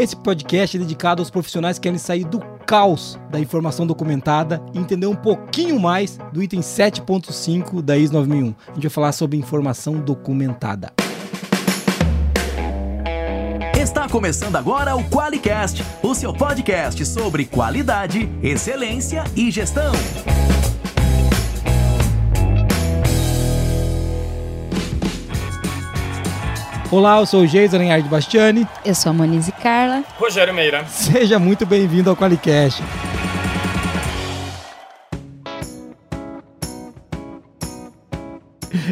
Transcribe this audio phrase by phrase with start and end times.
[0.00, 4.78] Esse podcast é dedicado aos profissionais que querem sair do caos da informação documentada e
[4.78, 8.54] entender um pouquinho mais do item 7.5 da IS 9001.
[8.68, 10.90] A gente vai falar sobre informação documentada.
[13.78, 19.92] Está começando agora o QualiCast, o seu podcast sobre qualidade, excelência e gestão.
[26.92, 28.66] Olá, eu sou o Geisa Lenhard Bastiani.
[28.84, 30.02] Eu sou a Monize Carla.
[30.18, 30.84] Rogério Meira.
[30.86, 32.82] Seja muito bem-vindo ao QualiCast.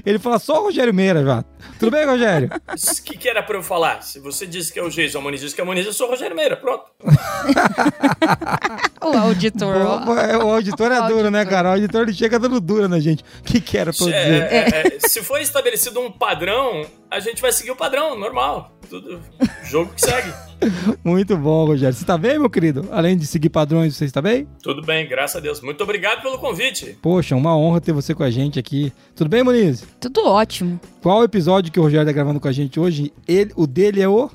[0.07, 1.45] Ele fala só o Rogério Meira, já.
[1.79, 2.51] Tudo bem, Rogério?
[2.69, 4.03] O que, que era pra eu falar?
[4.03, 5.93] Se você disse que é o Geison, a Moniz disse que é a Moniz, eu
[5.93, 6.85] sou o Rogério Meira, pronto.
[9.03, 9.77] o auditor.
[9.77, 11.69] O, o auditor é duro, né, cara?
[11.69, 13.25] O auditor ele chega dando duro na gente.
[13.41, 14.53] O que, que era pra eu É, dizer?
[14.53, 18.73] é, é, se for estabelecido um padrão, a gente vai seguir o padrão, normal.
[18.89, 19.21] Tudo
[19.65, 20.33] jogo que segue.
[21.05, 21.95] Muito bom, Rogério.
[21.95, 22.89] Você tá bem, meu querido?
[22.91, 24.47] Além de seguir padrões, você está bem?
[24.63, 25.61] Tudo bem, graças a Deus.
[25.61, 26.97] Muito obrigado pelo convite.
[27.01, 28.93] Poxa, uma honra ter você com a gente aqui.
[29.15, 29.85] Tudo bem, Moniz?
[30.01, 30.81] Tudo ótimo.
[31.03, 33.13] Qual episódio que o Rogério tá gravando com a gente hoje?
[33.27, 34.31] Ele, o dele é o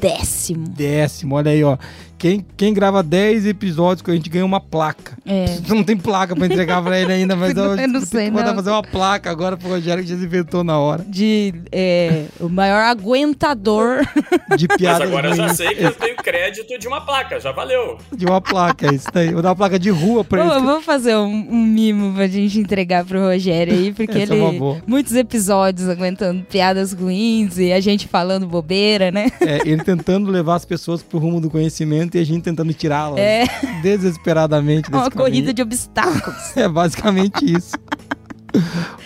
[0.00, 0.68] Décimo.
[0.68, 1.34] décimo.
[1.36, 1.76] Olha aí, ó.
[2.24, 5.12] Quem, quem grava 10 episódios que a gente ganha uma placa.
[5.26, 5.58] É.
[5.68, 8.30] Não tem placa pra entregar pra ele ainda, mas eu, Eu não vou sei, que
[8.30, 8.54] mandar não.
[8.54, 11.04] fazer uma placa agora pro Rogério que já se inventou na hora.
[11.06, 13.98] De é, o maior aguentador.
[14.56, 15.04] De Mas piada.
[15.04, 17.98] agora eu já sei que eu tenho crédito de uma placa, já valeu.
[18.16, 19.32] De uma placa, é isso daí.
[19.32, 20.66] Vou dar uma placa de rua pra Vamos, ele.
[20.66, 24.58] vamos fazer um, um mimo pra gente entregar pro Rogério aí, porque Essa é ele.
[24.58, 24.80] boa.
[24.86, 29.30] muitos episódios aguentando piadas ruins e a gente falando bobeira, né?
[29.40, 33.46] É, ele tentando levar as pessoas pro rumo do conhecimento a gente tentando tirá-las É.
[33.82, 35.54] desesperadamente Uma corrida caminho.
[35.54, 36.56] de obstáculos.
[36.56, 37.72] É basicamente isso.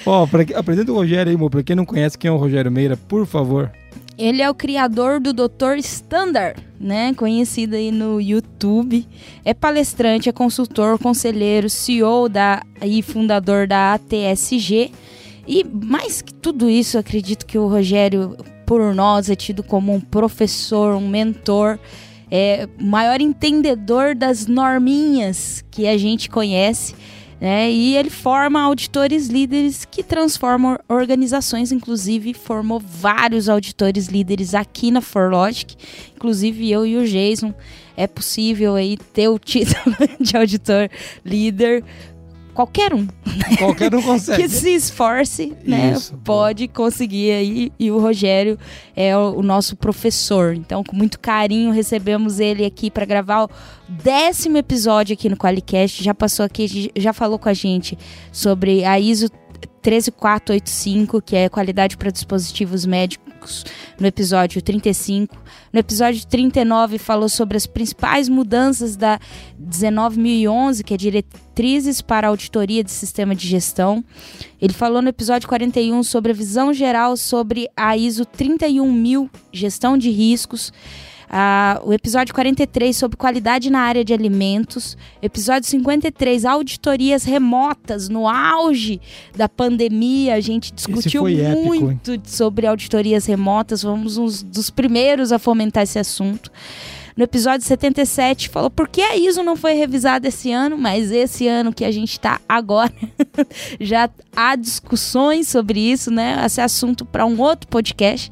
[0.05, 1.51] Ó, pra que- apresenta o Rogério aí, amor.
[1.51, 3.71] Pra quem não conhece quem é o Rogério Meira, por favor.
[4.17, 5.77] Ele é o criador do Dr.
[5.79, 7.15] Standard, né?
[7.15, 9.07] Conhecido aí no YouTube.
[9.45, 14.91] É palestrante, é consultor, conselheiro, CEO da, e fundador da ATSG.
[15.47, 20.01] E mais que tudo isso, acredito que o Rogério, por nós, é tido como um
[20.01, 21.79] professor, um mentor,
[22.31, 26.95] é maior entendedor das norminhas que a gente conhece.
[27.41, 27.71] né?
[27.71, 35.01] E ele forma auditores líderes que transformam organizações, inclusive formou vários auditores líderes aqui na
[35.01, 35.77] Forlogic,
[36.17, 37.55] inclusive eu e o Jason.
[37.97, 40.91] É possível aí ter o título de auditor
[41.25, 41.85] líder.
[42.59, 43.07] Qualquer um
[43.57, 44.43] Qualquer um consegue.
[44.43, 46.23] que se esforce, né, Isso, boa.
[46.25, 47.73] pode conseguir aí.
[47.79, 48.59] E o Rogério
[48.97, 50.57] é o, o nosso professor.
[50.57, 53.51] Então, com muito carinho, recebemos ele aqui para gravar o
[53.89, 56.03] décimo episódio aqui no Qualicast.
[56.03, 57.97] Já passou aqui, já falou com a gente
[58.33, 59.31] sobre a ISO
[59.89, 63.65] 13485, que é qualidade para dispositivos médicos,
[63.99, 65.35] no episódio 35.
[65.73, 69.19] No episódio 39 falou sobre as principais mudanças da
[69.59, 74.05] 19011, que é diretrizes para auditoria de sistema de gestão.
[74.61, 80.11] Ele falou no episódio 41 sobre a visão geral sobre a ISO 31000, gestão de
[80.11, 80.71] riscos.
[81.31, 84.97] Ah, o episódio 43 sobre qualidade na área de alimentos.
[85.21, 89.01] Episódio 53, auditorias remotas no auge
[89.37, 90.35] da pandemia.
[90.35, 93.83] A gente discutiu foi épico, muito sobre auditorias remotas.
[93.83, 96.51] Fomos uns dos primeiros a fomentar esse assunto.
[97.19, 101.49] No episódio 77, falou por que a ISO não foi revisada esse ano, mas esse
[101.49, 102.93] ano que a gente está agora,
[103.81, 106.41] já há discussões sobre isso, né?
[106.47, 108.31] Esse assunto para um outro podcast.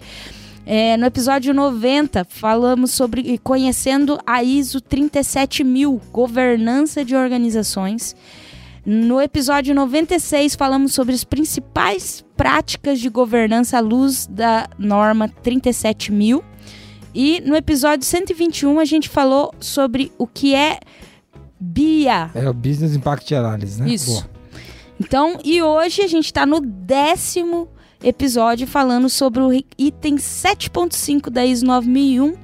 [0.69, 8.17] É, no episódio 90, falamos sobre conhecendo a ISO 37000, governança de organizações.
[8.85, 16.43] No episódio 96, falamos sobre as principais práticas de governança à luz da norma 37000.
[17.15, 20.81] E no episódio 121, a gente falou sobre o que é
[21.61, 22.33] BIA.
[22.35, 23.89] É o Business Impact Analysis, né?
[23.89, 24.11] Isso.
[24.11, 24.31] Boa.
[24.99, 27.69] Então, e hoje a gente está no décimo
[28.03, 32.35] episódio falando sobre o item 7.5 da ISO 9001,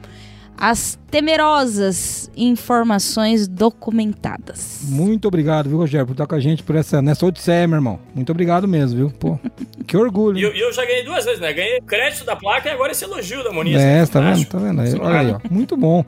[0.56, 4.82] as temerosas informações documentadas.
[4.84, 7.98] Muito obrigado, viu, Rogério, por estar com a gente por essa, nessa odisseia, meu irmão.
[8.14, 9.10] Muito obrigado mesmo, viu?
[9.10, 9.38] Pô,
[9.86, 10.38] que orgulho.
[10.38, 11.52] E eu, eu já ganhei duas vezes, né?
[11.52, 13.80] Ganhei crédito da placa e agora esse elogio da Moniz.
[13.80, 14.44] É, tá vendo?
[14.46, 14.80] Tá vendo?
[14.80, 15.40] Aí, olha aí, ó.
[15.50, 16.04] Muito bom.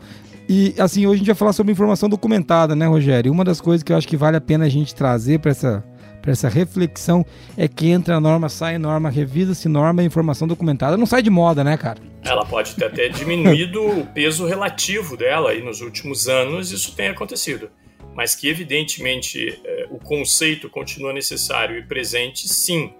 [0.48, 3.30] E assim, hoje a gente vai falar sobre informação documentada, né, Rogério?
[3.30, 5.50] E uma das coisas que eu acho que vale a pena a gente trazer para
[5.50, 5.82] essa,
[6.24, 7.24] pra essa reflexão
[7.54, 10.96] é que entra a norma, sai norma, revisa-se norma e informação documentada.
[10.96, 12.00] Não sai de moda, né, cara?
[12.24, 17.08] Ela pode ter até diminuído o peso relativo dela aí nos últimos anos, isso tem
[17.08, 17.70] acontecido.
[18.14, 22.94] Mas que, evidentemente, eh, o conceito continua necessário e presente, sim.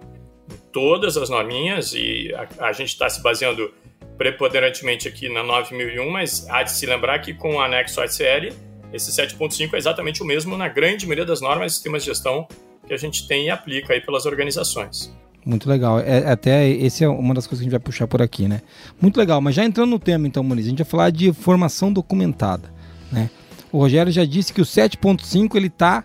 [0.51, 3.73] Em todas as norminhas, e a, a gente está se baseando
[4.19, 8.53] preponderantemente aqui na 9001, mas há de se lembrar que com o anexo ACL,
[8.93, 12.47] esse 7.5 é exatamente o mesmo na grande maioria das normas e sistemas de gestão
[12.85, 15.13] que a gente tem e aplica aí pelas organizações.
[15.45, 15.99] Muito legal.
[15.99, 18.61] É, até esse é uma das coisas que a gente vai puxar por aqui, né?
[18.99, 19.39] Muito legal.
[19.39, 22.73] Mas já entrando no tema, então, Muniz, a gente vai falar de formação documentada,
[23.11, 23.29] né?
[23.71, 26.03] O Rogério já disse que o 7.5 ele está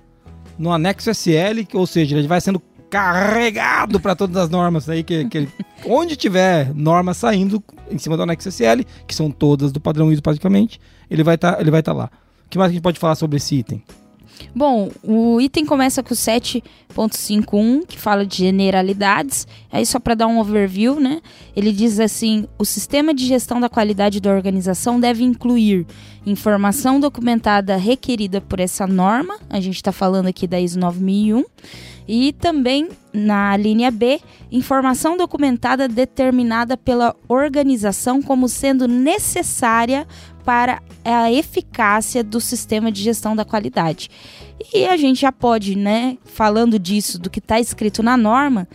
[0.58, 2.60] no anexo SL, ou seja, ele vai sendo
[2.90, 5.48] carregado para todas as normas aí que, que ele,
[5.86, 10.20] onde tiver norma saindo em cima do anexo SL, que são todas do padrão ISO
[10.20, 12.10] praticamente, ele vai estar tá, ele vai estar tá lá.
[12.44, 13.82] O que mais a gente pode falar sobre esse item?
[14.54, 19.46] Bom, o item começa com o 7.51, que fala de generalidades.
[19.70, 21.20] Aí só para dar um overview, né?
[21.56, 25.87] Ele diz assim: "O sistema de gestão da qualidade da organização deve incluir
[26.26, 29.38] informação documentada requerida por essa norma.
[29.48, 31.44] A gente está falando aqui da ISO 9001."
[32.08, 34.20] E também na linha B,
[34.50, 40.06] informação documentada determinada pela organização como sendo necessária
[40.50, 44.11] para a eficácia do sistema de gestão da qualidade.
[44.75, 48.67] E a gente já pode, né, falando disso, do que está escrito na norma,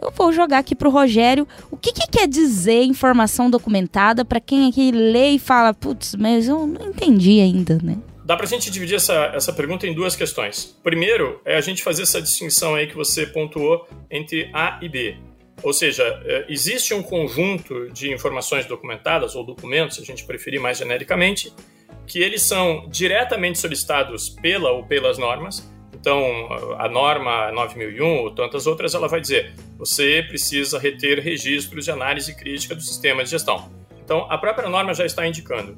[0.00, 4.38] eu vou jogar aqui para o Rogério o que, que, quer dizer informação documentada para
[4.38, 7.98] quem aqui lê e fala, putz, mas eu não entendi ainda, né?
[8.24, 10.78] Dá para a gente dividir essa, essa pergunta em duas questões.
[10.84, 15.16] Primeiro, é a gente fazer essa distinção aí que você pontuou entre A e B.
[15.62, 20.60] Ou seja, é, existe um conjunto de informações documentadas, ou documentos, se a gente preferir
[20.60, 21.52] mais genericamente,
[22.06, 25.68] que eles são diretamente solicitados pela ou pelas normas.
[25.94, 31.90] Então, a norma 9001 ou tantas outras, ela vai dizer: você precisa reter registros de
[31.90, 33.70] análise crítica do sistema de gestão.
[34.02, 35.76] Então, a própria norma já está indicando.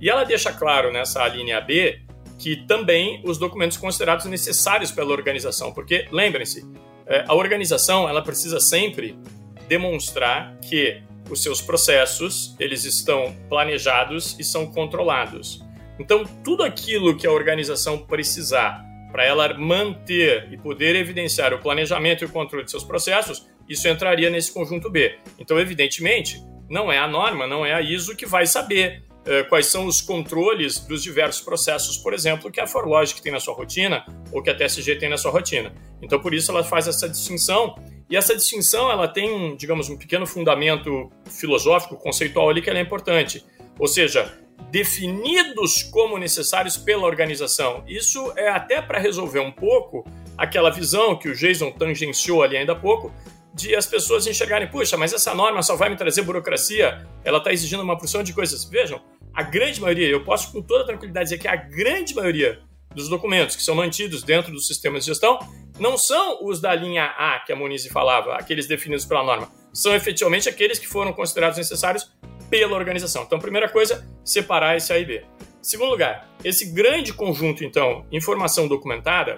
[0.00, 2.00] E ela deixa claro nessa linha B
[2.38, 6.64] que também os documentos considerados necessários pela organização, porque lembrem-se,
[7.06, 9.18] é, a organização ela precisa sempre
[9.68, 15.64] demonstrar que os seus processos eles estão planejados e são controlados.
[15.98, 22.22] Então tudo aquilo que a organização precisar para ela manter e poder evidenciar o planejamento
[22.22, 25.18] e o controle de seus processos, isso entraria nesse conjunto B.
[25.38, 29.04] Então, evidentemente, não é a norma, não é a ISO que vai saber
[29.48, 33.54] quais são os controles dos diversos processos, por exemplo, que a ForLogic tem na sua
[33.54, 35.74] rotina ou que a TSG tem na sua rotina.
[36.00, 37.74] Então, por isso, ela faz essa distinção.
[38.08, 43.44] E essa distinção ela tem, digamos, um pequeno fundamento filosófico, conceitual ali que é importante.
[43.78, 44.32] Ou seja,
[44.70, 47.84] definidos como necessários pela organização.
[47.86, 50.04] Isso é até para resolver um pouco
[50.36, 53.12] aquela visão que o Jason tangenciou ali ainda há pouco,
[53.54, 57.52] de as pessoas enxergarem, puxa, mas essa norma só vai me trazer burocracia, ela está
[57.52, 58.64] exigindo uma porção de coisas.
[58.66, 59.00] Vejam,
[59.36, 62.58] a grande maioria, eu posso com toda tranquilidade dizer que a grande maioria
[62.94, 65.38] dos documentos que são mantidos dentro dos sistemas de gestão
[65.78, 69.52] não são os da linha A que a Muniz falava, aqueles definidos pela norma.
[69.74, 72.10] São efetivamente aqueles que foram considerados necessários
[72.48, 73.24] pela organização.
[73.24, 75.22] Então, primeira coisa, separar esse A e B.
[75.60, 79.36] Segundo lugar, esse grande conjunto, então, informação documentada,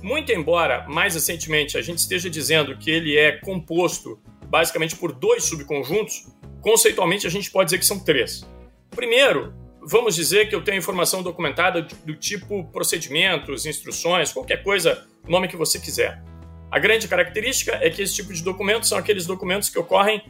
[0.00, 5.44] muito embora mais recentemente a gente esteja dizendo que ele é composto basicamente por dois
[5.44, 6.26] subconjuntos,
[6.62, 8.46] conceitualmente a gente pode dizer que são três.
[8.90, 15.48] Primeiro, vamos dizer que eu tenho informação documentada do tipo procedimentos, instruções, qualquer coisa, nome
[15.48, 16.22] que você quiser.
[16.70, 20.22] A grande característica é que esse tipo de documentos são aqueles documentos que ocorrem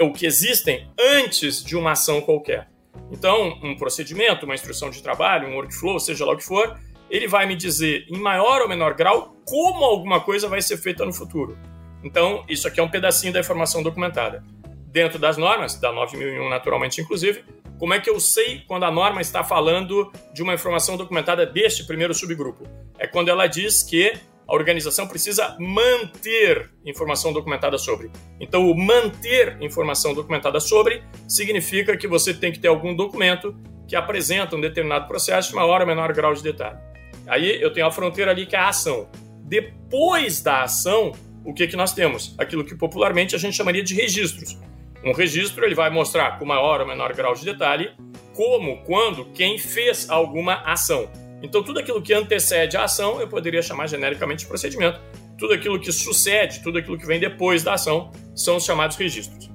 [0.00, 2.68] ou que existem antes de uma ação qualquer.
[3.10, 6.78] Então, um procedimento, uma instrução de trabalho, um workflow, seja lá o que for,
[7.10, 11.04] ele vai me dizer em maior ou menor grau como alguma coisa vai ser feita
[11.04, 11.58] no futuro.
[12.04, 14.44] Então, isso aqui é um pedacinho da informação documentada.
[14.86, 17.44] Dentro das normas, da 9001 naturalmente inclusive,
[17.80, 21.82] como é que eu sei quando a norma está falando de uma informação documentada deste
[21.82, 22.68] primeiro subgrupo?
[22.98, 24.12] É quando ela diz que
[24.46, 28.10] a organização precisa manter informação documentada sobre.
[28.38, 33.56] Então, o manter informação documentada sobre significa que você tem que ter algum documento
[33.88, 36.78] que apresenta um determinado processo de maior ou menor grau de detalhe.
[37.26, 39.08] Aí eu tenho a fronteira ali que é a ação.
[39.44, 41.12] Depois da ação,
[41.46, 42.34] o que, que nós temos?
[42.36, 44.58] Aquilo que popularmente a gente chamaria de registros.
[45.04, 47.90] Um registro ele vai mostrar com maior ou menor grau de detalhe
[48.34, 51.10] como, quando, quem fez alguma ação.
[51.42, 55.00] Então, tudo aquilo que antecede a ação eu poderia chamar genericamente de procedimento.
[55.38, 59.50] Tudo aquilo que sucede, tudo aquilo que vem depois da ação são os chamados registros.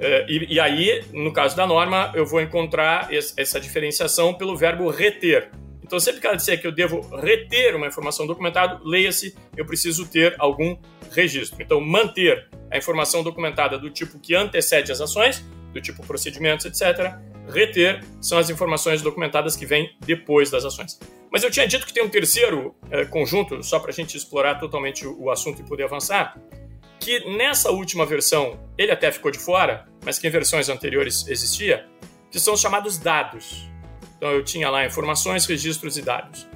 [0.00, 4.88] É, e, e aí, no caso da norma, eu vou encontrar essa diferenciação pelo verbo
[4.90, 5.50] reter.
[5.88, 10.06] Então, sempre que ela disser que eu devo reter uma informação documentada, leia-se, eu preciso
[10.06, 10.76] ter algum
[11.10, 11.62] registro.
[11.62, 15.42] Então, manter a informação documentada do tipo que antecede as ações,
[15.72, 17.14] do tipo procedimentos, etc.
[17.48, 21.00] Reter são as informações documentadas que vêm depois das ações.
[21.32, 24.56] Mas eu tinha dito que tem um terceiro eh, conjunto, só para a gente explorar
[24.56, 26.38] totalmente o, o assunto e poder avançar,
[27.00, 31.86] que nessa última versão ele até ficou de fora, mas que em versões anteriores existia,
[32.30, 33.66] que são os chamados dados.
[34.18, 36.46] Então eu tinha lá informações, registros e dados.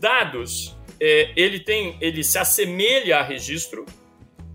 [0.00, 3.84] Dados, é, ele tem, ele se assemelha a registro,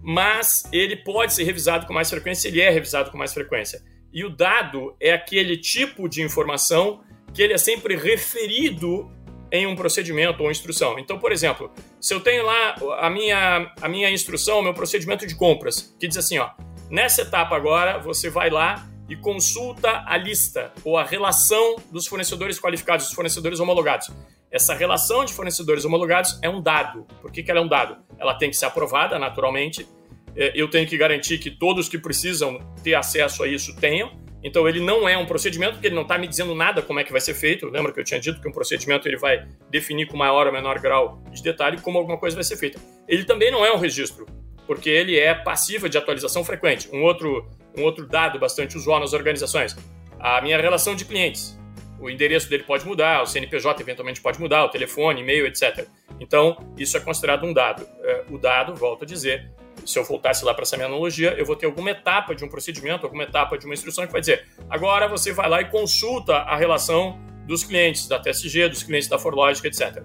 [0.01, 3.81] mas ele pode ser revisado com mais frequência, ele é revisado com mais frequência.
[4.11, 7.01] E o dado é aquele tipo de informação
[7.33, 9.11] que ele é sempre referido
[9.51, 10.97] em um procedimento ou instrução.
[10.97, 15.25] Então, por exemplo, se eu tenho lá a minha, a minha instrução, o meu procedimento
[15.25, 16.49] de compras, que diz assim, ó,
[16.89, 22.59] nessa etapa agora você vai lá e consulta a lista ou a relação dos fornecedores
[22.59, 24.11] qualificados, dos fornecedores homologados.
[24.51, 27.05] Essa relação de fornecedores homologados é um dado.
[27.21, 27.97] Por que, que ela é um dado?
[28.17, 29.87] Ela tem que ser aprovada naturalmente.
[30.35, 34.11] É, eu tenho que garantir que todos que precisam ter acesso a isso tenham.
[34.43, 37.03] Então ele não é um procedimento, porque ele não está me dizendo nada como é
[37.03, 37.67] que vai ser feito.
[37.67, 40.79] Lembra que eu tinha dito que um procedimento ele vai definir com maior ou menor
[40.79, 42.79] grau de detalhe como alguma coisa vai ser feita.
[43.07, 44.25] Ele também não é um registro,
[44.65, 46.89] porque ele é passivo de atualização frequente.
[46.93, 47.49] Um outro,
[47.79, 49.75] um outro dado bastante usual nas organizações,
[50.19, 51.57] a minha relação de clientes.
[51.99, 55.85] O endereço dele pode mudar, o CNPJ eventualmente pode mudar, o telefone, e-mail, etc.
[56.19, 57.85] Então, isso é considerado um dado.
[58.03, 59.51] É, o dado, volto a dizer,
[59.85, 62.49] se eu voltasse lá para essa minha analogia, eu vou ter alguma etapa de um
[62.49, 66.35] procedimento, alguma etapa de uma instrução que vai dizer: agora você vai lá e consulta
[66.35, 70.03] a relação dos clientes da TSG, dos clientes da Forlogic, etc.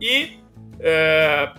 [0.00, 0.38] E
[0.80, 1.52] é,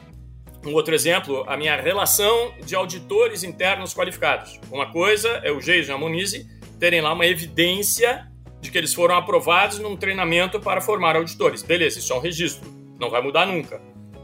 [0.66, 4.60] um outro exemplo, a minha relação de auditores internos qualificados.
[4.72, 6.48] Uma coisa é o Jason e a Monize
[6.80, 8.28] terem lá uma evidência
[8.62, 11.62] de que eles foram aprovados num treinamento para formar auditores.
[11.62, 12.68] Beleza, isso é um registro,
[13.00, 13.80] não vai mudar nunca.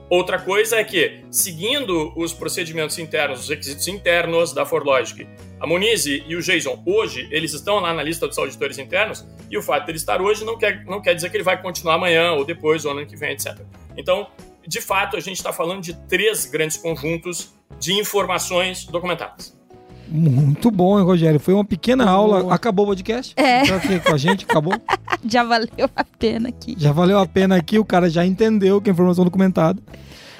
[0.10, 5.26] Outra coisa é que, seguindo os procedimentos internos, os requisitos internos da Forlogic,
[5.58, 9.58] a Monize e o Jason, hoje, eles estão lá na lista dos auditores internos, e
[9.58, 11.94] o fato de ele estar hoje não quer, não quer dizer que ele vai continuar
[11.94, 13.58] amanhã, ou depois, ou ano que vem, etc.
[13.96, 14.28] Então,
[14.68, 19.60] de fato, a gente está falando de três grandes conjuntos de informações documentadas.
[20.08, 21.40] Muito bom, hein, Rogério?
[21.40, 22.54] Foi uma pequena aula.
[22.54, 23.34] Acabou o podcast?
[23.38, 23.66] É.
[23.66, 24.74] Tá aqui com a gente, acabou.
[25.26, 26.76] já valeu a pena aqui.
[26.78, 29.82] Já valeu a pena aqui, o cara já entendeu que a informação documentada.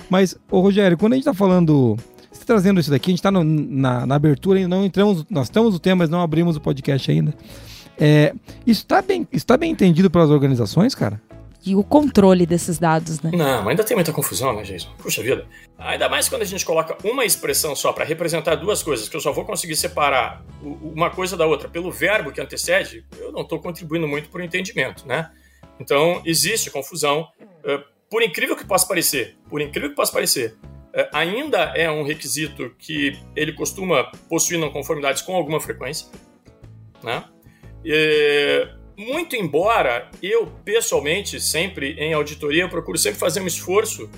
[0.10, 1.98] Mas, ô Rogério, quando a gente tá falando.
[2.30, 5.26] Você tá trazendo isso daqui, a gente tá no, na, na, abertura, ainda não entramos.
[5.30, 7.34] Nós estamos no tema, mas não abrimos o podcast ainda.
[7.98, 8.34] É,
[8.66, 11.22] isso está bem, está bem entendido pelas organizações, cara?
[11.64, 13.32] E o controle desses dados, né?
[13.34, 14.90] Não, ainda tem muita confusão, né, Jason?
[14.98, 15.48] Puxa vida.
[15.78, 19.22] Ainda mais quando a gente coloca uma expressão só para representar duas coisas, que eu
[19.22, 23.60] só vou conseguir separar uma coisa da outra pelo verbo que antecede, eu não estou
[23.60, 25.30] contribuindo muito para o entendimento, né?
[25.80, 27.28] Então, existe confusão.
[27.64, 30.56] Eh, por incrível que possa parecer, por incrível que possa parecer,
[30.94, 36.08] eh, ainda é um requisito que ele costuma possuir não conformidades com alguma frequência,
[37.04, 37.24] né?
[37.86, 38.68] E
[39.02, 44.10] muito embora eu, pessoalmente, sempre em auditoria, procuro sempre fazer um esforço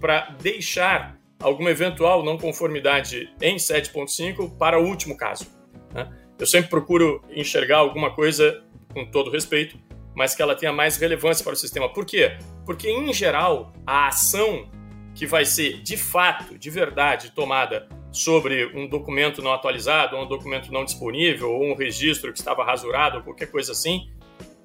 [0.00, 5.46] para deixar alguma eventual não conformidade em 7.5 para o último caso.
[5.92, 6.10] Né?
[6.38, 9.78] Eu sempre procuro enxergar alguma coisa, com todo respeito,
[10.14, 11.88] mas que ela tenha mais relevância para o sistema.
[11.88, 12.36] Por quê?
[12.64, 14.68] Porque, em geral, a ação
[15.14, 20.28] que vai ser de fato, de verdade, tomada sobre um documento não atualizado, ou um
[20.28, 24.08] documento não disponível, ou um registro que estava rasurado, ou qualquer coisa assim,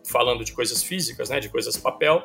[0.06, 2.24] falando de coisas físicas, né, de coisas papel,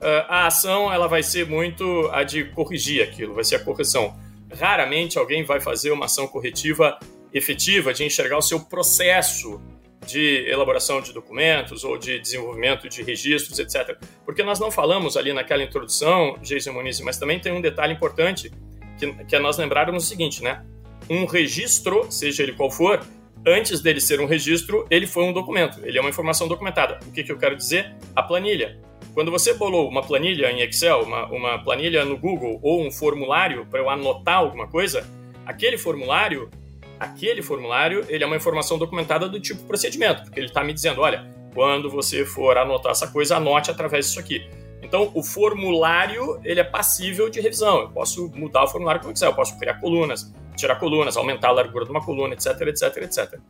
[0.00, 4.16] eh, a ação ela vai ser muito a de corrigir aquilo, vai ser a correção.
[4.52, 6.98] Raramente alguém vai fazer uma ação corretiva
[7.32, 9.60] efetiva de enxergar o seu processo
[10.06, 13.96] de elaboração de documentos ou de desenvolvimento de registros, etc.
[14.24, 18.50] Porque nós não falamos ali naquela introdução, Jason Muniz, mas também tem um detalhe importante
[18.98, 20.64] que, que é nós lembrarmos o seguinte, né?
[21.08, 23.04] Um registro, seja ele qual for,
[23.46, 26.98] antes dele ser um registro, ele foi um documento, ele é uma informação documentada.
[27.06, 27.94] O que, que eu quero dizer?
[28.14, 28.78] A planilha.
[29.14, 33.66] Quando você bolou uma planilha em Excel, uma, uma planilha no Google ou um formulário
[33.66, 35.08] para eu anotar alguma coisa,
[35.44, 36.48] aquele formulário,
[36.98, 41.00] aquele formulário, ele é uma informação documentada do tipo procedimento, porque ele está me dizendo,
[41.00, 44.48] olha, quando você for anotar essa coisa, anote através disso aqui.
[44.82, 47.80] Então, o formulário ele é passível de revisão.
[47.80, 51.52] Eu posso mudar o formulário eu quiser, eu posso criar colunas, tirar colunas, aumentar a
[51.52, 53.40] largura de uma coluna, etc, etc, etc.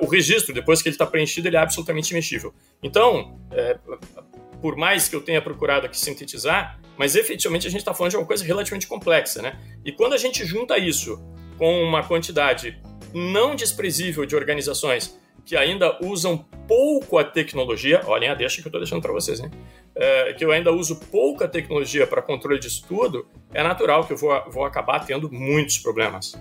[0.00, 2.54] O registro, depois que ele está preenchido, ele é absolutamente imexível.
[2.82, 3.76] Então, é,
[4.60, 8.16] por mais que eu tenha procurado aqui sintetizar, mas efetivamente a gente está falando de
[8.18, 9.58] uma coisa relativamente complexa, né?
[9.84, 11.20] E quando a gente junta isso
[11.58, 12.80] com uma quantidade
[13.12, 18.70] não desprezível de organizações que ainda usam pouco a tecnologia, olhem a deixa que eu
[18.70, 19.50] estou deixando para vocês, hein?
[20.02, 24.16] É, que eu ainda uso pouca tecnologia para controle disso tudo, é natural que eu
[24.16, 26.34] vou, vou acabar tendo muitos problemas.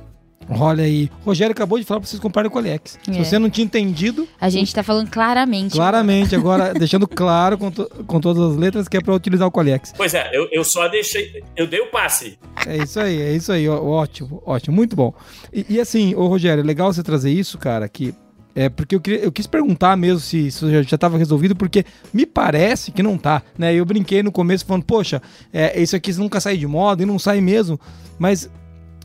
[0.49, 1.09] Olha aí.
[1.23, 2.97] Rogério acabou de falar para vocês comprarem o Colex.
[3.07, 3.13] É.
[3.13, 4.27] Se você não tinha entendido.
[4.39, 5.73] A gente está falando claramente.
[5.73, 9.51] Claramente, agora, deixando claro com, to, com todas as letras que é para utilizar o
[9.51, 9.93] Colex.
[9.95, 11.43] Pois é, eu, eu só deixei.
[11.55, 12.39] Eu dei o passe.
[12.65, 13.69] É isso aí, é isso aí.
[13.69, 15.13] Ótimo, ótimo, muito bom.
[15.53, 18.15] E, e assim, ô Rogério, é legal você trazer isso, cara, que
[18.55, 22.91] é porque eu, eu quis perguntar mesmo se isso já estava resolvido, porque me parece
[22.91, 23.73] que não tá, né?
[23.73, 25.21] Eu brinquei no começo falando, poxa,
[25.53, 27.79] é, isso aqui nunca sai de moda e não sai mesmo,
[28.17, 28.49] mas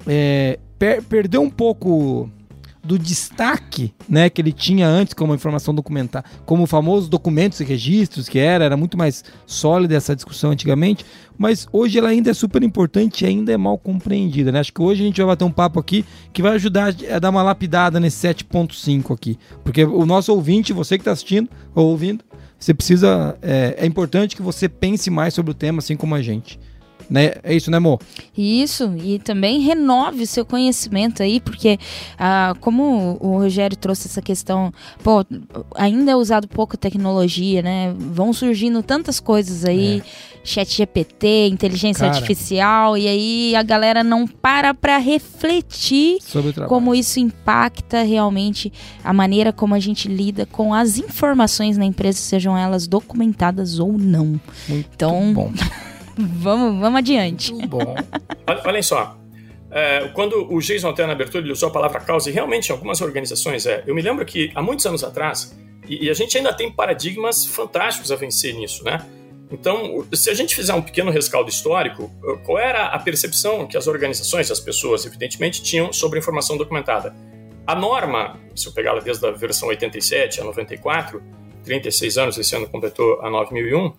[0.07, 2.31] é, per perdeu um pouco
[2.85, 8.29] do destaque, né, que ele tinha antes como informação documentar, como famosos documentos e registros
[8.29, 11.05] que era, era muito mais sólida essa discussão antigamente,
[11.37, 14.61] mas hoje ela ainda é super importante e ainda é mal compreendida, né?
[14.61, 17.31] Acho que hoje a gente vai bater um papo aqui que vai ajudar a dar
[17.31, 22.23] uma lapidada nesse 7.5 aqui, porque o nosso ouvinte, você que está assistindo ou ouvindo,
[22.59, 26.23] você precisa, é, é importante que você pense mais sobre o tema, assim como a
[26.23, 26.59] gente.
[27.09, 27.33] Né?
[27.43, 28.01] É isso, né, amor?
[28.37, 31.79] Isso, e também renove o seu conhecimento aí, porque
[32.19, 35.25] ah, como o Rogério trouxe essa questão, pô,
[35.75, 37.95] ainda é usado pouco tecnologia, né?
[37.97, 40.03] Vão surgindo tantas coisas aí, é.
[40.43, 42.15] chat GPT, inteligência Cara.
[42.15, 46.19] artificial, e aí a galera não para para refletir
[46.69, 52.19] como isso impacta realmente a maneira como a gente lida com as informações na empresa,
[52.19, 54.41] sejam elas documentadas ou não.
[54.69, 55.53] Muito então, bom.
[56.17, 57.53] vamos, vamos adiante.
[57.53, 57.95] Muito bom.
[58.65, 59.17] Olhem só.
[59.71, 62.73] É, quando o Jason até na abertura ele usou a palavra causa, e realmente em
[62.73, 65.57] algumas organizações, é, eu me lembro que há muitos anos atrás,
[65.89, 69.05] e, e a gente ainda tem paradigmas fantásticos a vencer nisso, né?
[69.51, 72.11] Então, se a gente fizer um pequeno rescaldo histórico,
[72.45, 77.15] qual era a percepção que as organizações, as pessoas, evidentemente, tinham sobre a informação documentada?
[77.67, 81.23] A norma, se eu pegar ela desde a versão 87 a 94,
[81.65, 83.93] 36 anos, esse ano completou a 9001,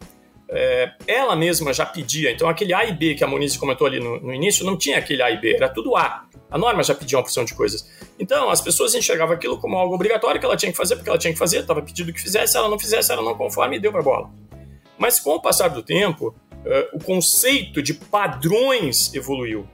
[0.50, 2.32] é, ela mesma já pedia.
[2.32, 4.98] Então, aquele A e B que a Monize comentou ali no, no, início, não tinha
[4.98, 6.26] aquele A e B, era tudo A.
[6.50, 7.90] A norma já pedia uma porção de coisas.
[8.20, 11.18] Então, as pessoas enxergavam aquilo como algo obrigatório que ela tinha que fazer, porque ela
[11.18, 13.80] tinha que fazer, estava pedido que fizesse, se ela não fizesse, ela não conforme e
[13.80, 14.30] deu para bola.
[14.98, 19.68] Mas com o passar do tempo, uh, o conceito de padrões evoluiu.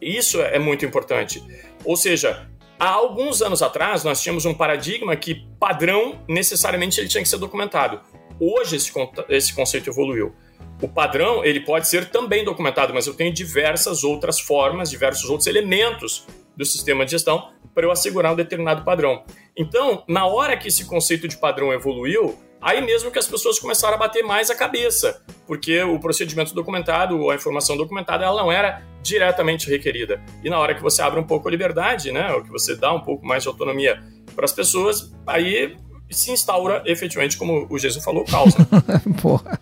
[0.00, 1.42] Isso é muito importante.
[1.84, 7.22] Ou seja, há alguns anos atrás, nós tínhamos um paradigma que padrão necessariamente ele tinha
[7.22, 8.00] que ser documentado.
[8.40, 8.92] Hoje esse,
[9.28, 10.34] esse conceito evoluiu.
[10.82, 15.46] O padrão ele pode ser também documentado, mas eu tenho diversas outras formas, diversos outros
[15.46, 19.24] elementos do sistema de gestão para eu assegurar um determinado padrão.
[19.56, 23.94] Então, na hora que esse conceito de padrão evoluiu, aí mesmo que as pessoas começaram
[23.94, 28.82] a bater mais a cabeça, porque o procedimento documentado a informação documentada ela não era
[29.02, 30.22] diretamente requerida.
[30.42, 32.92] E na hora que você abre um pouco a liberdade, né, ou que você dá
[32.92, 34.02] um pouco mais de autonomia
[34.34, 35.76] para as pessoas, aí
[36.10, 38.56] se instaura efetivamente, como o Jesus falou, causa.
[39.20, 39.58] Porra.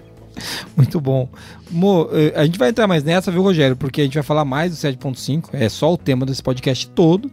[0.76, 1.28] Muito bom.
[1.70, 3.76] Mo, eh, a gente vai entrar mais nessa, viu, Rogério?
[3.76, 7.30] Porque a gente vai falar mais do 7.5, é só o tema desse podcast todo.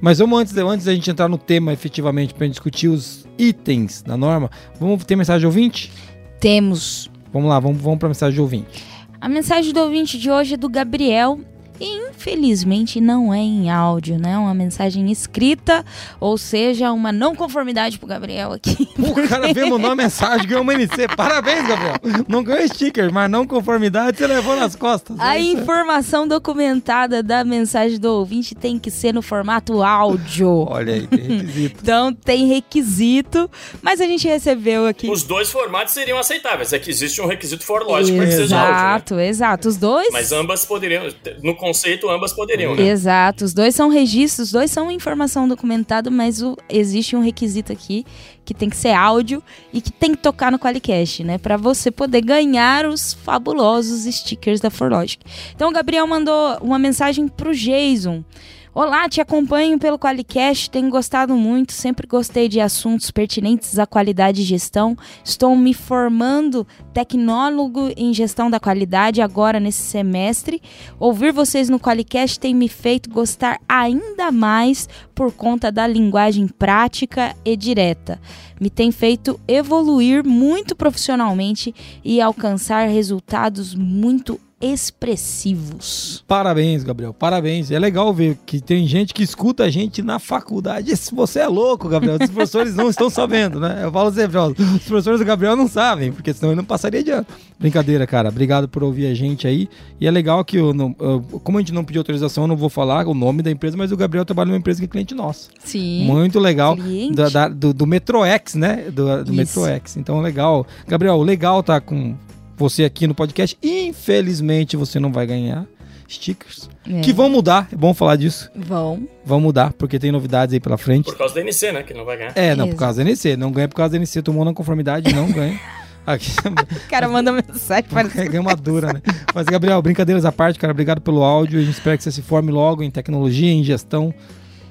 [0.00, 4.16] Mas vamos antes, antes da gente entrar no tema efetivamente para discutir os itens da
[4.16, 5.92] norma, vamos ter mensagem de ouvinte?
[6.40, 7.10] Temos.
[7.32, 8.82] Vamos lá, vamos, vamos para a mensagem de ouvinte.
[9.20, 11.38] A mensagem do ouvinte de hoje é do Gabriel
[11.80, 14.36] infelizmente não é em áudio, né?
[14.36, 15.84] Uma mensagem escrita,
[16.18, 18.88] ou seja, uma não conformidade pro Gabriel aqui.
[19.00, 21.08] O cara veio mandar uma mensagem, ganhou uma NC.
[21.16, 21.94] Parabéns, Gabriel.
[22.28, 25.18] Não ganhou sticker, mas não conformidade você levou nas costas.
[25.18, 30.66] A é informação documentada da mensagem do ouvinte tem que ser no formato áudio.
[30.68, 31.78] Olha aí, tem requisito.
[31.82, 33.50] então tem requisito,
[33.82, 35.10] mas a gente recebeu aqui.
[35.10, 36.72] Os dois formatos seriam aceitáveis.
[36.72, 38.72] É que existe um requisito for lógico para que seja áudio.
[38.72, 38.78] Né?
[38.78, 39.28] Exato, né?
[39.28, 39.68] exato.
[39.68, 40.08] Os dois.
[40.12, 41.08] Mas ambas poderiam.
[41.42, 42.82] No conceito, ambas poderiam, né?
[42.88, 47.72] Exato, os dois são registros, os dois são informação documentada, mas o, existe um requisito
[47.72, 48.04] aqui
[48.44, 51.38] que tem que ser áudio e que tem que tocar no Qualicast, né?
[51.38, 55.24] Para você poder ganhar os fabulosos stickers da Forlogic.
[55.54, 58.24] Então o Gabriel mandou uma mensagem pro Jason.
[58.72, 64.42] Olá, te acompanho pelo Qualicast, tenho gostado muito, sempre gostei de assuntos pertinentes à qualidade
[64.42, 64.96] e gestão.
[65.24, 70.62] Estou me formando tecnólogo em gestão da qualidade agora nesse semestre.
[71.00, 77.34] Ouvir vocês no Qualicast tem me feito gostar ainda mais por conta da linguagem prática
[77.44, 78.20] e direta.
[78.60, 86.22] Me tem feito evoluir muito profissionalmente e alcançar resultados muito expressivos.
[86.28, 87.14] Parabéns, Gabriel.
[87.14, 87.70] Parabéns.
[87.70, 90.92] É legal ver que tem gente que escuta a gente na faculdade.
[91.12, 92.18] Você é louco, Gabriel.
[92.20, 93.80] Os professores não estão sabendo, né?
[93.82, 97.02] Eu falo sempre, ó, os professores do Gabriel não sabem, porque senão ele não passaria
[97.02, 97.26] de ano.
[97.58, 98.28] Brincadeira, cara.
[98.28, 99.68] Obrigado por ouvir a gente aí.
[99.98, 102.56] E é legal que, eu não, eu, como a gente não pediu autorização, eu não
[102.56, 105.14] vou falar o nome da empresa, mas o Gabriel trabalha numa empresa que é cliente
[105.14, 105.48] nosso.
[105.64, 106.04] Sim.
[106.04, 106.76] Muito legal.
[107.14, 108.90] Da, da, do, do Metroex, né?
[108.90, 109.96] Do, do Metroex.
[109.96, 110.66] Então, legal.
[110.86, 112.14] Gabriel, legal tá com
[112.60, 113.56] você aqui no podcast.
[113.62, 115.66] Infelizmente, você não vai ganhar
[116.06, 116.68] stickers.
[116.86, 117.00] É.
[117.00, 118.50] Que vão mudar, é bom falar disso.
[118.54, 119.08] Vão.
[119.24, 121.06] Vão mudar, porque tem novidades aí pela frente.
[121.06, 121.82] Por causa da NC, né?
[121.82, 122.32] Que não vai ganhar.
[122.36, 123.36] É, não, por causa da NC.
[123.36, 124.22] Não ganha por causa da NC.
[124.22, 125.58] Tomou na conformidade, não ganha.
[126.06, 129.02] Aqui, O cara manda mensagem para Ganhei uma dura, né?
[129.34, 131.60] Mas, Gabriel, brincadeiras à parte, cara, obrigado pelo áudio.
[131.60, 134.12] A gente espera que você se forme logo em tecnologia, em gestão,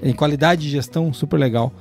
[0.02, 1.71] em qualidade de gestão, super legal.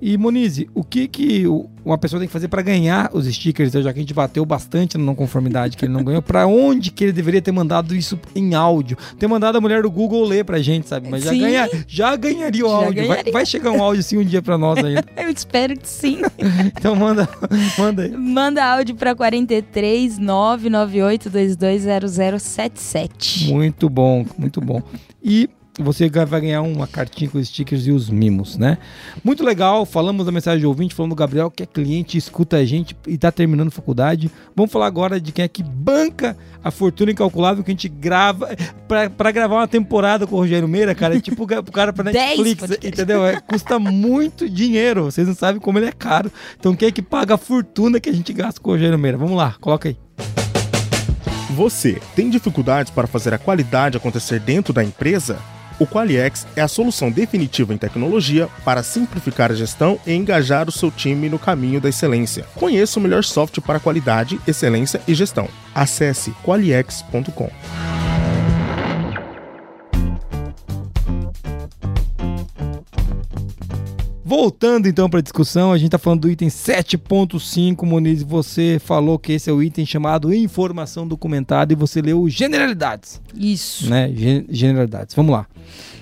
[0.00, 1.44] E Monize, o que que
[1.84, 4.96] uma pessoa tem que fazer para ganhar os stickers, já que a gente bateu bastante
[4.98, 8.18] na não conformidade que ele não ganhou, para onde que ele deveria ter mandado isso
[8.34, 8.96] em áudio?
[9.18, 11.08] Ter mandado a mulher do Google ler pra gente, sabe?
[11.08, 11.40] Mas já, Sim.
[11.40, 12.94] ganha, já ganharia o Já áudio.
[12.94, 13.32] Vai, ganharia.
[13.32, 15.04] vai chegar um áudio assim um dia para nós ainda.
[15.16, 16.18] Eu espero que sim.
[16.78, 17.28] Então manda,
[17.78, 18.10] manda aí.
[18.10, 23.52] Manda áudio para 43 998 220077.
[23.52, 24.82] Muito bom, muito bom.
[25.22, 28.78] E você vai ganhar uma cartinha com os stickers e os mimos, né?
[29.22, 32.64] Muito legal, falamos da mensagem de ouvinte, falamos do Gabriel, que é cliente, escuta a
[32.64, 34.30] gente e tá terminando faculdade.
[34.54, 38.48] Vamos falar agora de quem é que banca a fortuna incalculável que a gente grava
[38.86, 41.16] pra, pra gravar uma temporada com o Rogério Meira, cara.
[41.16, 43.24] É tipo o cara pra Dez Netflix, entendeu?
[43.24, 46.30] É, custa muito dinheiro, vocês não sabem como ele é caro.
[46.58, 49.16] Então quem é que paga a fortuna que a gente gasta com o Rogério Meira?
[49.16, 49.96] Vamos lá, coloca aí.
[51.50, 55.38] Você tem dificuldades para fazer a qualidade acontecer dentro da empresa?
[55.78, 60.72] O Qualiex é a solução definitiva em tecnologia para simplificar a gestão e engajar o
[60.72, 62.44] seu time no caminho da excelência.
[62.54, 65.48] Conheça o melhor software para qualidade, excelência e gestão.
[65.74, 68.07] Acesse qualiex.com.
[74.32, 78.22] Voltando então para a discussão, a gente está falando do item 7.5, Moniz.
[78.22, 83.88] Você falou que esse é o item chamado informação documentada e você leu generalidades, Isso.
[83.88, 84.12] né?
[84.14, 85.14] Gen- Generalidades.
[85.14, 85.46] Vamos lá.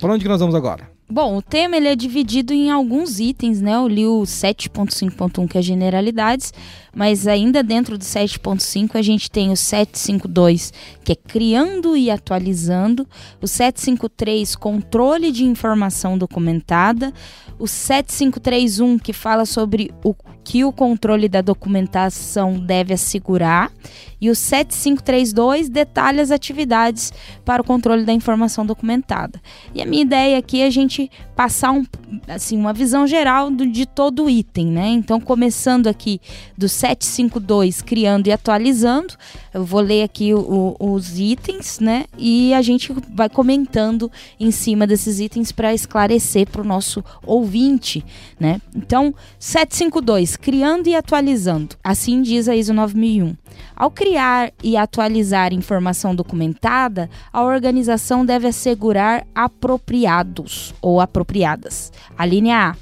[0.01, 0.89] Para onde que nós vamos agora?
[1.09, 3.75] Bom, o tema ele é dividido em alguns itens, né?
[3.75, 6.53] Eu li o 7.5.1 que é generalidades,
[6.97, 13.07] mas ainda dentro do 7.5 a gente tem o 752 que é criando e atualizando,
[13.39, 17.13] o 753 controle de informação documentada,
[17.59, 23.69] o 7531 que fala sobre o que o controle da documentação deve assegurar
[24.19, 27.11] e o 7532 detalha as atividades
[27.43, 29.41] para o controle da informação documentada.
[29.75, 31.83] E a minha ideia aqui é a gente passar um,
[32.29, 34.87] assim, uma visão geral do- de todo o item, né?
[34.87, 36.19] Então, começando aqui
[36.57, 39.13] do 752, criando e atualizando,
[39.53, 42.05] eu vou ler aqui o- os itens, né?
[42.17, 48.05] E a gente vai comentando em cima desses itens para esclarecer para o nosso ouvinte,
[48.39, 48.61] né?
[48.75, 51.75] Então, 752, criando e atualizando.
[51.83, 53.35] Assim diz a ISO 9001.
[53.75, 61.91] Ao criar e atualizar informação documentada, a organização deve assegurar apropriados ou apropriadas.
[62.17, 62.75] A linha A.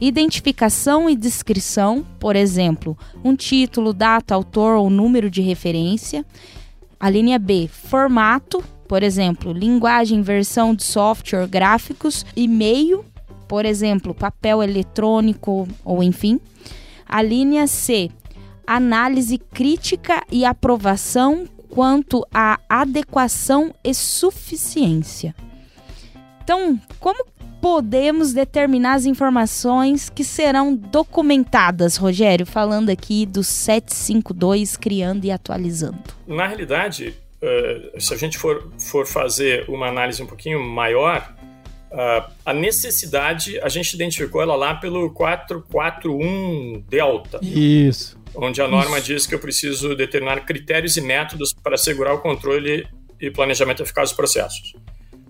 [0.00, 6.24] Identificação e descrição, por exemplo, um título, data, autor ou número de referência.
[7.00, 7.68] A linha B.
[7.68, 13.04] Formato, por exemplo, linguagem, versão de software, gráficos, e-mail,
[13.48, 16.40] por exemplo, papel eletrônico ou enfim.
[17.06, 18.10] A linha C
[18.68, 25.34] análise crítica e aprovação quanto à adequação e suficiência.
[26.44, 27.24] Então, como
[27.60, 32.46] podemos determinar as informações que serão documentadas, Rogério?
[32.46, 35.98] Falando aqui do 752, criando e atualizando.
[36.26, 41.34] Na realidade, eh, se a gente for, for fazer uma análise um pouquinho maior,
[41.90, 48.18] ah, a necessidade, a gente identificou ela lá pelo 441 Delta, Isso.
[48.34, 52.86] onde a norma diz que eu preciso determinar critérios e métodos para assegurar o controle
[53.20, 54.74] e planejamento eficaz dos processos.